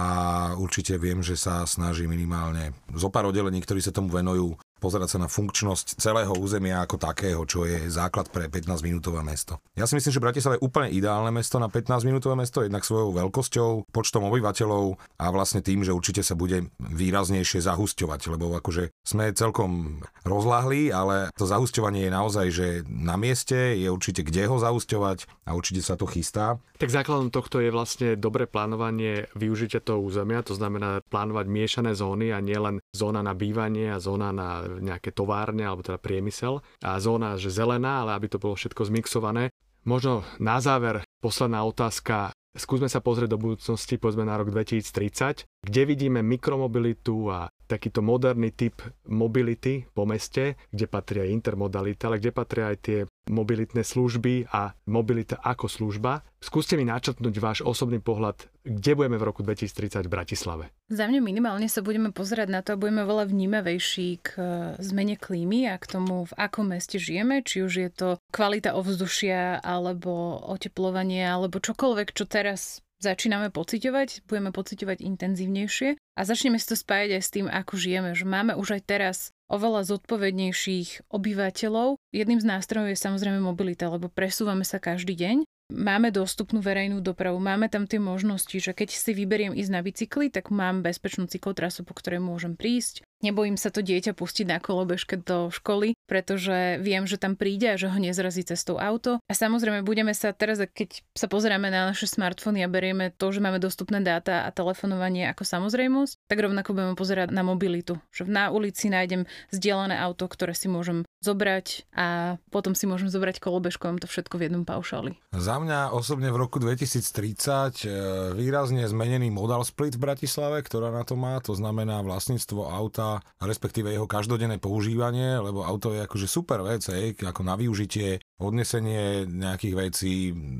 určite 0.60 1.00
viem, 1.00 1.24
že 1.24 1.40
sa 1.40 1.64
snaží 1.64 2.12
minimálne 2.12 2.76
zo 2.92 3.08
pár 3.08 3.32
oddelení, 3.32 3.64
ktorí 3.64 3.80
sa 3.80 3.96
tomu 3.96 4.12
venujú, 4.12 4.60
pozerať 4.78 5.18
sa 5.18 5.20
na 5.22 5.30
funkčnosť 5.30 5.98
celého 5.98 6.34
územia 6.38 6.82
ako 6.86 7.02
takého, 7.02 7.42
čo 7.44 7.66
je 7.66 7.90
základ 7.90 8.30
pre 8.30 8.48
15-minútové 8.48 9.26
mesto. 9.26 9.58
Ja 9.74 9.90
si 9.90 9.98
myslím, 9.98 10.14
že 10.14 10.24
Bratislava 10.24 10.56
je 10.58 10.66
úplne 10.66 10.94
ideálne 10.94 11.34
mesto 11.34 11.58
na 11.58 11.68
15-minútové 11.68 12.38
mesto, 12.38 12.62
jednak 12.62 12.86
svojou 12.86 13.14
veľkosťou, 13.18 13.90
počtom 13.90 14.30
obyvateľov 14.30 14.98
a 15.18 15.26
vlastne 15.34 15.66
tým, 15.66 15.82
že 15.82 15.96
určite 15.96 16.22
sa 16.22 16.38
bude 16.38 16.70
výraznejšie 16.78 17.66
zahusťovať, 17.66 18.22
lebo 18.38 18.54
akože 18.58 18.94
sme 19.02 19.34
celkom 19.34 20.02
rozláhli, 20.24 20.94
ale 20.94 21.34
to 21.34 21.50
zahusťovanie 21.50 22.08
je 22.08 22.12
naozaj, 22.12 22.48
že 22.54 22.68
na 22.88 23.18
mieste 23.18 23.56
je 23.76 23.90
určite 23.90 24.22
kde 24.22 24.50
ho 24.50 24.58
zahusťovať 24.60 25.48
a 25.48 25.56
určite 25.56 25.82
sa 25.82 25.96
to 25.96 26.06
chystá. 26.06 26.60
Tak 26.78 26.94
základom 26.94 27.34
tohto 27.34 27.58
je 27.64 27.74
vlastne 27.74 28.14
dobré 28.20 28.46
plánovanie 28.46 29.26
využitia 29.34 29.82
toho 29.82 30.04
územia, 30.04 30.46
to 30.46 30.54
znamená 30.54 31.02
plánovať 31.10 31.46
miešané 31.50 31.92
zóny 31.98 32.30
a 32.36 32.44
nielen 32.44 32.84
zóna 32.94 33.26
na 33.26 33.34
bývanie 33.34 33.90
a 33.90 33.98
zóna 33.98 34.30
na 34.30 34.67
nejaké 34.68 35.16
továrne 35.16 35.64
alebo 35.64 35.82
teda 35.82 35.98
priemysel 35.98 36.62
a 36.84 37.00
zóna, 37.00 37.40
že 37.40 37.50
zelená, 37.50 38.04
ale 38.04 38.20
aby 38.20 38.28
to 38.28 38.38
bolo 38.38 38.54
všetko 38.60 38.88
zmixované. 38.88 39.50
Možno 39.88 40.28
na 40.38 40.60
záver 40.60 41.08
posledná 41.24 41.64
otázka. 41.64 42.36
Skúsme 42.58 42.90
sa 42.90 43.00
pozrieť 43.00 43.38
do 43.38 43.40
budúcnosti, 43.40 44.02
povedzme 44.02 44.26
na 44.26 44.36
rok 44.36 44.50
2030, 44.50 45.46
kde 45.68 45.84
vidíme 45.84 46.24
mikromobilitu 46.24 47.28
a 47.28 47.52
takýto 47.68 48.00
moderný 48.00 48.56
typ 48.56 48.80
mobility 49.12 49.84
po 49.92 50.08
meste, 50.08 50.56
kde 50.72 50.88
patria 50.88 51.28
intermodalita, 51.28 52.08
ale 52.08 52.24
kde 52.24 52.32
patria 52.32 52.72
aj 52.72 52.78
tie 52.80 53.00
mobilitné 53.28 53.84
služby 53.84 54.48
a 54.56 54.72
mobilita 54.88 55.36
ako 55.44 55.68
služba. 55.68 56.24
Skúste 56.40 56.80
mi 56.80 56.88
načrtnúť 56.88 57.36
váš 57.44 57.60
osobný 57.68 58.00
pohľad, 58.00 58.48
kde 58.64 58.96
budeme 58.96 59.20
v 59.20 59.28
roku 59.28 59.44
2030 59.44 60.08
v 60.08 60.14
Bratislave. 60.16 60.64
Za 60.88 61.12
mňa 61.12 61.20
minimálne 61.20 61.68
sa 61.68 61.84
budeme 61.84 62.16
pozerať 62.16 62.48
na 62.48 62.64
to 62.64 62.80
budeme 62.80 63.04
veľa 63.04 63.28
vnímavejší 63.28 64.10
k 64.24 64.30
e, 64.40 64.44
zmene 64.80 65.20
klímy 65.20 65.68
a 65.68 65.76
k 65.76 66.00
tomu, 66.00 66.24
v 66.24 66.34
akom 66.40 66.72
meste 66.72 66.96
žijeme, 66.96 67.44
či 67.44 67.68
už 67.68 67.74
je 67.76 67.90
to 67.92 68.10
kvalita 68.32 68.80
ovzdušia 68.80 69.60
alebo 69.60 70.40
oteplovanie 70.48 71.28
alebo 71.28 71.60
čokoľvek, 71.60 72.16
čo 72.16 72.24
teraz 72.24 72.80
začíname 73.00 73.54
pociťovať, 73.54 74.26
budeme 74.26 74.50
pociťovať 74.50 74.98
intenzívnejšie 75.06 75.90
a 75.98 76.22
začneme 76.22 76.58
si 76.58 76.68
to 76.68 76.76
spájať 76.76 77.10
aj 77.18 77.24
s 77.24 77.34
tým, 77.34 77.48
ako 77.48 77.74
žijeme, 77.78 78.12
že 78.18 78.26
máme 78.26 78.58
už 78.58 78.78
aj 78.78 78.82
teraz 78.86 79.18
oveľa 79.48 79.88
zodpovednejších 79.88 81.08
obyvateľov. 81.08 82.02
Jedným 82.12 82.40
z 82.44 82.50
nástrojov 82.50 82.92
je 82.92 83.00
samozrejme 83.00 83.40
mobilita, 83.40 83.88
lebo 83.88 84.12
presúvame 84.12 84.68
sa 84.68 84.82
každý 84.82 85.16
deň. 85.16 85.48
Máme 85.68 86.16
dostupnú 86.16 86.64
verejnú 86.64 87.04
dopravu, 87.04 87.44
máme 87.44 87.68
tam 87.68 87.84
tie 87.84 88.00
možnosti, 88.00 88.56
že 88.56 88.72
keď 88.72 88.88
si 88.88 89.12
vyberiem 89.12 89.52
ísť 89.52 89.72
na 89.72 89.84
bicykli, 89.84 90.32
tak 90.32 90.48
mám 90.48 90.80
bezpečnú 90.80 91.28
cyklotrasu, 91.28 91.84
po 91.84 91.92
ktorej 91.92 92.24
môžem 92.24 92.56
prísť. 92.56 93.04
Nebojím 93.26 93.58
sa 93.58 93.74
to 93.74 93.82
dieťa 93.82 94.14
pustiť 94.14 94.46
na 94.46 94.62
kolobežke 94.62 95.18
do 95.18 95.50
školy, 95.50 95.98
pretože 96.06 96.78
viem, 96.86 97.10
že 97.10 97.18
tam 97.18 97.34
príde 97.34 97.74
a 97.74 97.80
že 97.80 97.90
ho 97.90 97.98
nezrazí 97.98 98.46
cestou 98.46 98.78
auto. 98.78 99.18
A 99.26 99.34
samozrejme 99.34 99.82
budeme 99.82 100.14
sa 100.14 100.38
teraz, 100.38 100.62
keď 100.62 101.02
sa 101.18 101.26
pozeráme 101.26 101.74
na 101.74 101.90
naše 101.90 102.06
smartfóny 102.06 102.62
a 102.62 102.70
berieme 102.70 103.10
to, 103.10 103.34
že 103.34 103.42
máme 103.42 103.58
dostupné 103.58 104.06
dáta 104.06 104.46
a 104.46 104.54
telefonovanie 104.54 105.26
ako 105.34 105.50
samozrejmosť, 105.50 106.30
tak 106.30 106.38
rovnako 106.46 106.78
budeme 106.78 106.94
pozerať 106.94 107.34
na 107.34 107.42
mobilitu. 107.42 107.98
Že 108.14 108.30
na 108.30 108.54
ulici 108.54 108.94
nájdem 108.94 109.26
zdieľané 109.50 109.98
auto, 109.98 110.30
ktoré 110.30 110.54
si 110.54 110.70
môžem 110.70 111.02
zobrať 111.26 111.90
a 111.98 112.38
potom 112.54 112.78
si 112.78 112.86
môžem 112.86 113.10
zobrať 113.10 113.42
kolobežkom 113.42 113.98
to 113.98 114.06
všetko 114.06 114.38
v 114.38 114.46
jednom 114.48 114.64
paušali. 114.64 115.18
Za 115.34 115.58
mňa 115.58 115.90
osobne 115.90 116.30
v 116.30 116.38
roku 116.46 116.62
2030 116.62 117.82
e, 117.82 117.90
výrazne 118.38 118.86
zmenený 118.86 119.34
modal 119.34 119.66
split 119.66 119.98
v 119.98 120.06
Bratislave, 120.06 120.62
ktorá 120.62 120.94
na 120.94 121.02
to 121.02 121.18
má, 121.18 121.42
to 121.42 121.58
znamená 121.58 122.06
vlastníctvo 122.06 122.70
auta 122.70 123.07
respektíve 123.42 123.94
jeho 123.94 124.10
každodenné 124.10 124.58
používanie, 124.58 125.40
lebo 125.40 125.64
auto 125.64 125.94
je 125.96 126.04
akože 126.04 126.28
super 126.28 126.62
vec, 126.66 126.84
hej, 126.92 127.16
ako 127.22 127.42
na 127.46 127.56
využitie, 127.56 128.20
odnesenie 128.38 129.26
nejakých 129.26 129.76
vecí, 129.76 130.14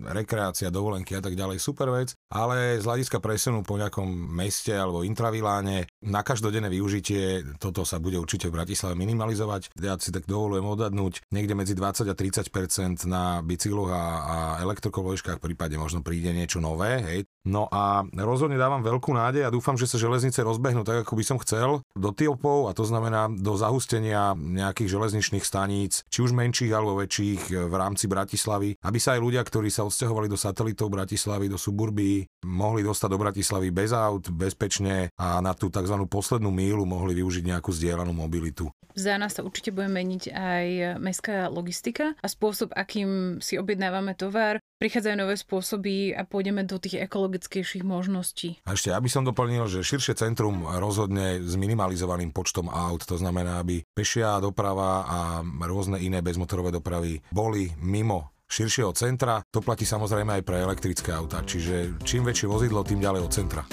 rekreácia, 0.08 0.74
dovolenky 0.74 1.14
a 1.14 1.22
tak 1.22 1.38
ďalej, 1.38 1.62
super 1.62 1.94
vec, 1.94 2.18
ale 2.34 2.82
z 2.82 2.86
hľadiska 2.86 3.22
presunu 3.22 3.62
po 3.62 3.78
nejakom 3.78 4.08
meste 4.34 4.74
alebo 4.74 5.06
intraviláne 5.06 5.86
na 6.02 6.22
každodenné 6.26 6.72
využitie 6.74 7.58
toto 7.62 7.86
sa 7.86 8.02
bude 8.02 8.18
určite 8.18 8.50
v 8.50 8.58
Bratislave 8.58 8.98
minimalizovať. 8.98 9.74
Ja 9.78 9.98
si 10.02 10.10
tak 10.10 10.26
dovolujem 10.26 10.66
odhadnúť 10.66 11.30
niekde 11.30 11.54
medzi 11.54 11.74
20 11.78 12.10
a 12.10 12.16
30% 12.18 13.06
na 13.06 13.42
bicykloch 13.46 13.92
a, 13.94 14.04
a 14.04 14.36
elektrokoložkách, 14.66 15.38
prípade 15.38 15.78
možno 15.78 16.02
príde 16.02 16.34
niečo 16.34 16.58
nové, 16.58 17.00
hej, 17.02 17.20
No 17.48 17.72
a 17.72 18.04
rozhodne 18.12 18.60
dávam 18.60 18.84
veľkú 18.84 19.16
nádej 19.16 19.48
a 19.48 19.54
dúfam, 19.56 19.80
že 19.80 19.88
sa 19.88 19.96
železnice 19.96 20.44
rozbehnú 20.44 20.84
tak, 20.84 21.08
ako 21.08 21.16
by 21.16 21.24
som 21.24 21.40
chcel, 21.40 21.80
do 21.96 22.12
Tiopov 22.12 22.68
a 22.68 22.76
to 22.76 22.84
znamená 22.84 23.32
do 23.32 23.56
zahustenia 23.56 24.36
nejakých 24.36 25.00
železničných 25.00 25.48
staníc, 25.48 26.04
či 26.12 26.28
už 26.28 26.36
menších 26.36 26.76
alebo 26.76 27.00
väčších 27.00 27.72
v 27.72 27.74
rámci 27.80 28.12
Bratislavy, 28.12 28.76
aby 28.84 29.00
sa 29.00 29.16
aj 29.16 29.24
ľudia, 29.24 29.40
ktorí 29.48 29.72
sa 29.72 29.88
odsťahovali 29.88 30.28
do 30.28 30.36
satelitov 30.36 30.92
Bratislavy, 30.92 31.48
do 31.48 31.56
suburbii, 31.56 32.44
mohli 32.44 32.84
dostať 32.84 33.10
do 33.16 33.22
Bratislavy 33.24 33.72
bez 33.72 33.96
aut, 33.96 34.28
bezpečne 34.28 35.16
a 35.16 35.40
na 35.40 35.56
tú 35.56 35.72
tzv. 35.72 35.96
poslednú 36.12 36.52
mílu 36.52 36.84
mohli 36.84 37.16
využiť 37.16 37.48
nejakú 37.48 37.72
zdieľanú 37.72 38.12
mobilitu. 38.12 38.68
Za 38.98 39.14
nás 39.22 39.38
sa 39.38 39.46
určite 39.46 39.70
bude 39.70 39.94
meniť 39.94 40.34
aj 40.34 40.66
mestská 40.98 41.54
logistika 41.54 42.18
a 42.18 42.26
spôsob, 42.26 42.74
akým 42.74 43.38
si 43.38 43.54
objednávame 43.62 44.18
tovar. 44.18 44.58
Prichádzajú 44.78 45.16
nové 45.18 45.34
spôsoby 45.34 46.14
a 46.14 46.22
pôjdeme 46.22 46.62
do 46.62 46.78
tých 46.78 47.02
ekologickejších 47.10 47.82
možností. 47.82 48.62
A 48.70 48.78
ešte, 48.78 48.94
aby 48.94 49.10
som 49.10 49.26
doplnil, 49.26 49.66
že 49.66 49.82
širšie 49.82 50.14
centrum 50.14 50.70
rozhodne 50.70 51.42
s 51.42 51.58
minimalizovaným 51.58 52.30
počtom 52.30 52.70
aut, 52.70 53.02
to 53.02 53.18
znamená, 53.18 53.66
aby 53.66 53.82
pešia 53.98 54.38
doprava 54.38 55.02
a 55.10 55.18
rôzne 55.66 55.98
iné 55.98 56.22
bezmotorové 56.22 56.70
dopravy 56.70 57.26
boli 57.34 57.74
mimo 57.82 58.38
širšieho 58.46 58.94
centra. 58.94 59.42
To 59.50 59.66
platí 59.66 59.82
samozrejme 59.82 60.38
aj 60.38 60.44
pre 60.46 60.62
elektrické 60.62 61.10
autá, 61.10 61.42
čiže 61.42 61.98
čím 62.06 62.30
väčšie 62.30 62.46
vozidlo, 62.46 62.86
tým 62.86 63.02
ďalej 63.02 63.22
od 63.26 63.32
centra. 63.34 63.66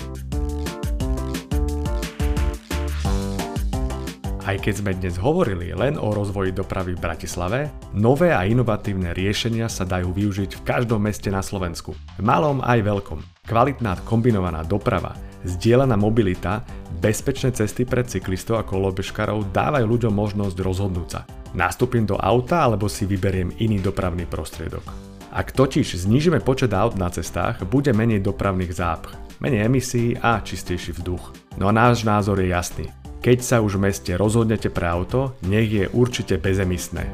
Aj 4.45 4.61
keď 4.61 4.75
sme 4.77 4.93
dnes 4.93 5.17
hovorili 5.17 5.73
len 5.73 5.97
o 5.97 6.13
rozvoji 6.13 6.53
dopravy 6.53 6.93
v 6.93 7.01
Bratislave, 7.01 7.73
nové 7.97 8.29
a 8.29 8.45
inovatívne 8.45 9.17
riešenia 9.17 9.73
sa 9.73 9.89
dajú 9.89 10.13
využiť 10.13 10.61
v 10.61 10.65
každom 10.69 11.01
meste 11.01 11.33
na 11.33 11.41
Slovensku. 11.41 11.97
Malom 12.21 12.61
aj 12.61 12.85
veľkom. 12.85 13.25
Kvalitná 13.49 14.05
kombinovaná 14.05 14.61
doprava, 14.61 15.17
zdieľaná 15.49 15.97
mobilita, 15.97 16.61
bezpečné 17.01 17.57
cesty 17.57 17.89
pre 17.89 18.05
cyklistov 18.05 18.61
a 18.61 18.69
kolobežkarov 18.69 19.49
dávajú 19.49 19.89
ľuďom 19.89 20.13
možnosť 20.13 20.57
rozhodnúť 20.61 21.09
sa. 21.09 21.25
Nastúpim 21.57 22.05
do 22.05 22.21
auta 22.21 22.69
alebo 22.69 22.85
si 22.85 23.09
vyberiem 23.09 23.49
iný 23.65 23.81
dopravný 23.81 24.29
prostriedok. 24.29 24.85
Ak 25.33 25.57
totiž 25.57 26.05
znížime 26.05 26.45
počet 26.45 26.77
aut 26.77 27.01
na 27.01 27.09
cestách, 27.09 27.65
bude 27.65 27.97
menej 27.97 28.21
dopravných 28.21 28.77
zápch, 28.77 29.17
menej 29.41 29.73
emisí 29.73 30.13
a 30.21 30.45
čistejší 30.45 31.01
vzduch. 31.01 31.33
No 31.57 31.65
a 31.65 31.73
náš 31.73 32.05
názor 32.05 32.45
je 32.45 32.53
jasný. 32.53 32.93
Keď 33.25 33.41
sa 33.41 33.65
už 33.65 33.81
v 33.81 33.89
meste 33.89 34.13
rozhodnete 34.21 34.69
pre 34.69 34.85
auto, 34.85 35.33
nech 35.49 35.73
je 35.73 35.89
určite 35.97 36.37
bezemisné. 36.37 37.09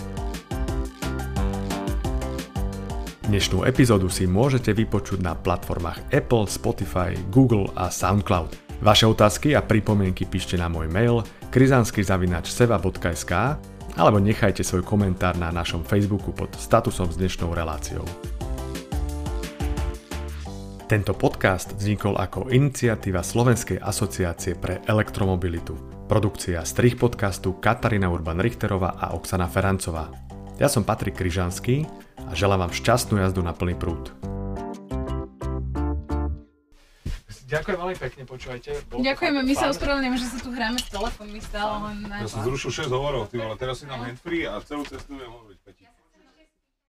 Dnešnú 3.30 3.62
epizódu 3.62 4.10
si 4.10 4.26
môžete 4.26 4.74
vypočuť 4.74 5.22
na 5.22 5.38
platformách 5.38 6.10
Apple, 6.10 6.50
Spotify, 6.50 7.14
Google 7.30 7.70
a 7.78 7.94
SoundCloud. 7.94 8.82
Vaše 8.82 9.06
otázky 9.06 9.54
a 9.54 9.62
pripomienky 9.62 10.26
píšte 10.26 10.58
na 10.58 10.66
môj 10.66 10.90
mail 10.90 11.22
krizanskyzavinačseva.sk 11.54 13.32
alebo 13.94 14.18
nechajte 14.18 14.66
svoj 14.66 14.82
komentár 14.82 15.38
na 15.38 15.54
našom 15.54 15.86
Facebooku 15.86 16.34
pod 16.34 16.50
statusom 16.58 17.06
s 17.06 17.22
dnešnou 17.22 17.54
reláciou. 17.54 18.02
Tento 20.90 21.14
podcast 21.14 21.70
vznikol 21.78 22.18
ako 22.18 22.50
iniciatíva 22.50 23.22
Slovenskej 23.22 23.78
asociácie 23.78 24.58
pre 24.58 24.82
elektromobilitu. 24.90 25.99
Produkcia 26.10 26.66
strich 26.66 26.98
podcastu 26.98 27.54
Katarína 27.54 28.10
Urban-Richterová 28.10 28.98
a 28.98 29.14
Oksana 29.14 29.46
Ferancová. 29.46 30.10
Ja 30.58 30.66
som 30.66 30.82
Patrik 30.82 31.14
Kryžanský 31.14 31.86
a 32.26 32.34
želám 32.34 32.66
vám 32.66 32.74
šťastnú 32.74 33.22
jazdu 33.22 33.46
na 33.46 33.54
plný 33.54 33.78
prúd. 33.78 34.10
Ďakujem 37.46 37.78
veľmi 37.78 37.96
pekne, 38.02 38.22
počúvajte. 38.26 38.90
Ďakujeme, 38.90 39.38
my 39.38 39.54
sa 39.54 39.70
ospravedlňujeme, 39.70 40.18
že 40.18 40.26
sa 40.34 40.38
tu 40.42 40.50
hráme 40.50 40.82
s 40.82 40.90
telefónmi 40.90 41.38
stále 41.38 41.78
len 41.78 41.96
Ja 42.10 42.26
som 42.26 42.42
zrušil 42.42 42.90
6 42.90 42.90
hovorov, 42.90 43.30
ty, 43.30 43.38
ale 43.38 43.54
teraz 43.54 43.78
si 43.78 43.86
dám 43.86 44.02
handfree 44.02 44.50
a 44.50 44.58
celú 44.66 44.82
cestu 44.90 45.14
budem 45.14 45.30
hovoriť. 45.30 45.58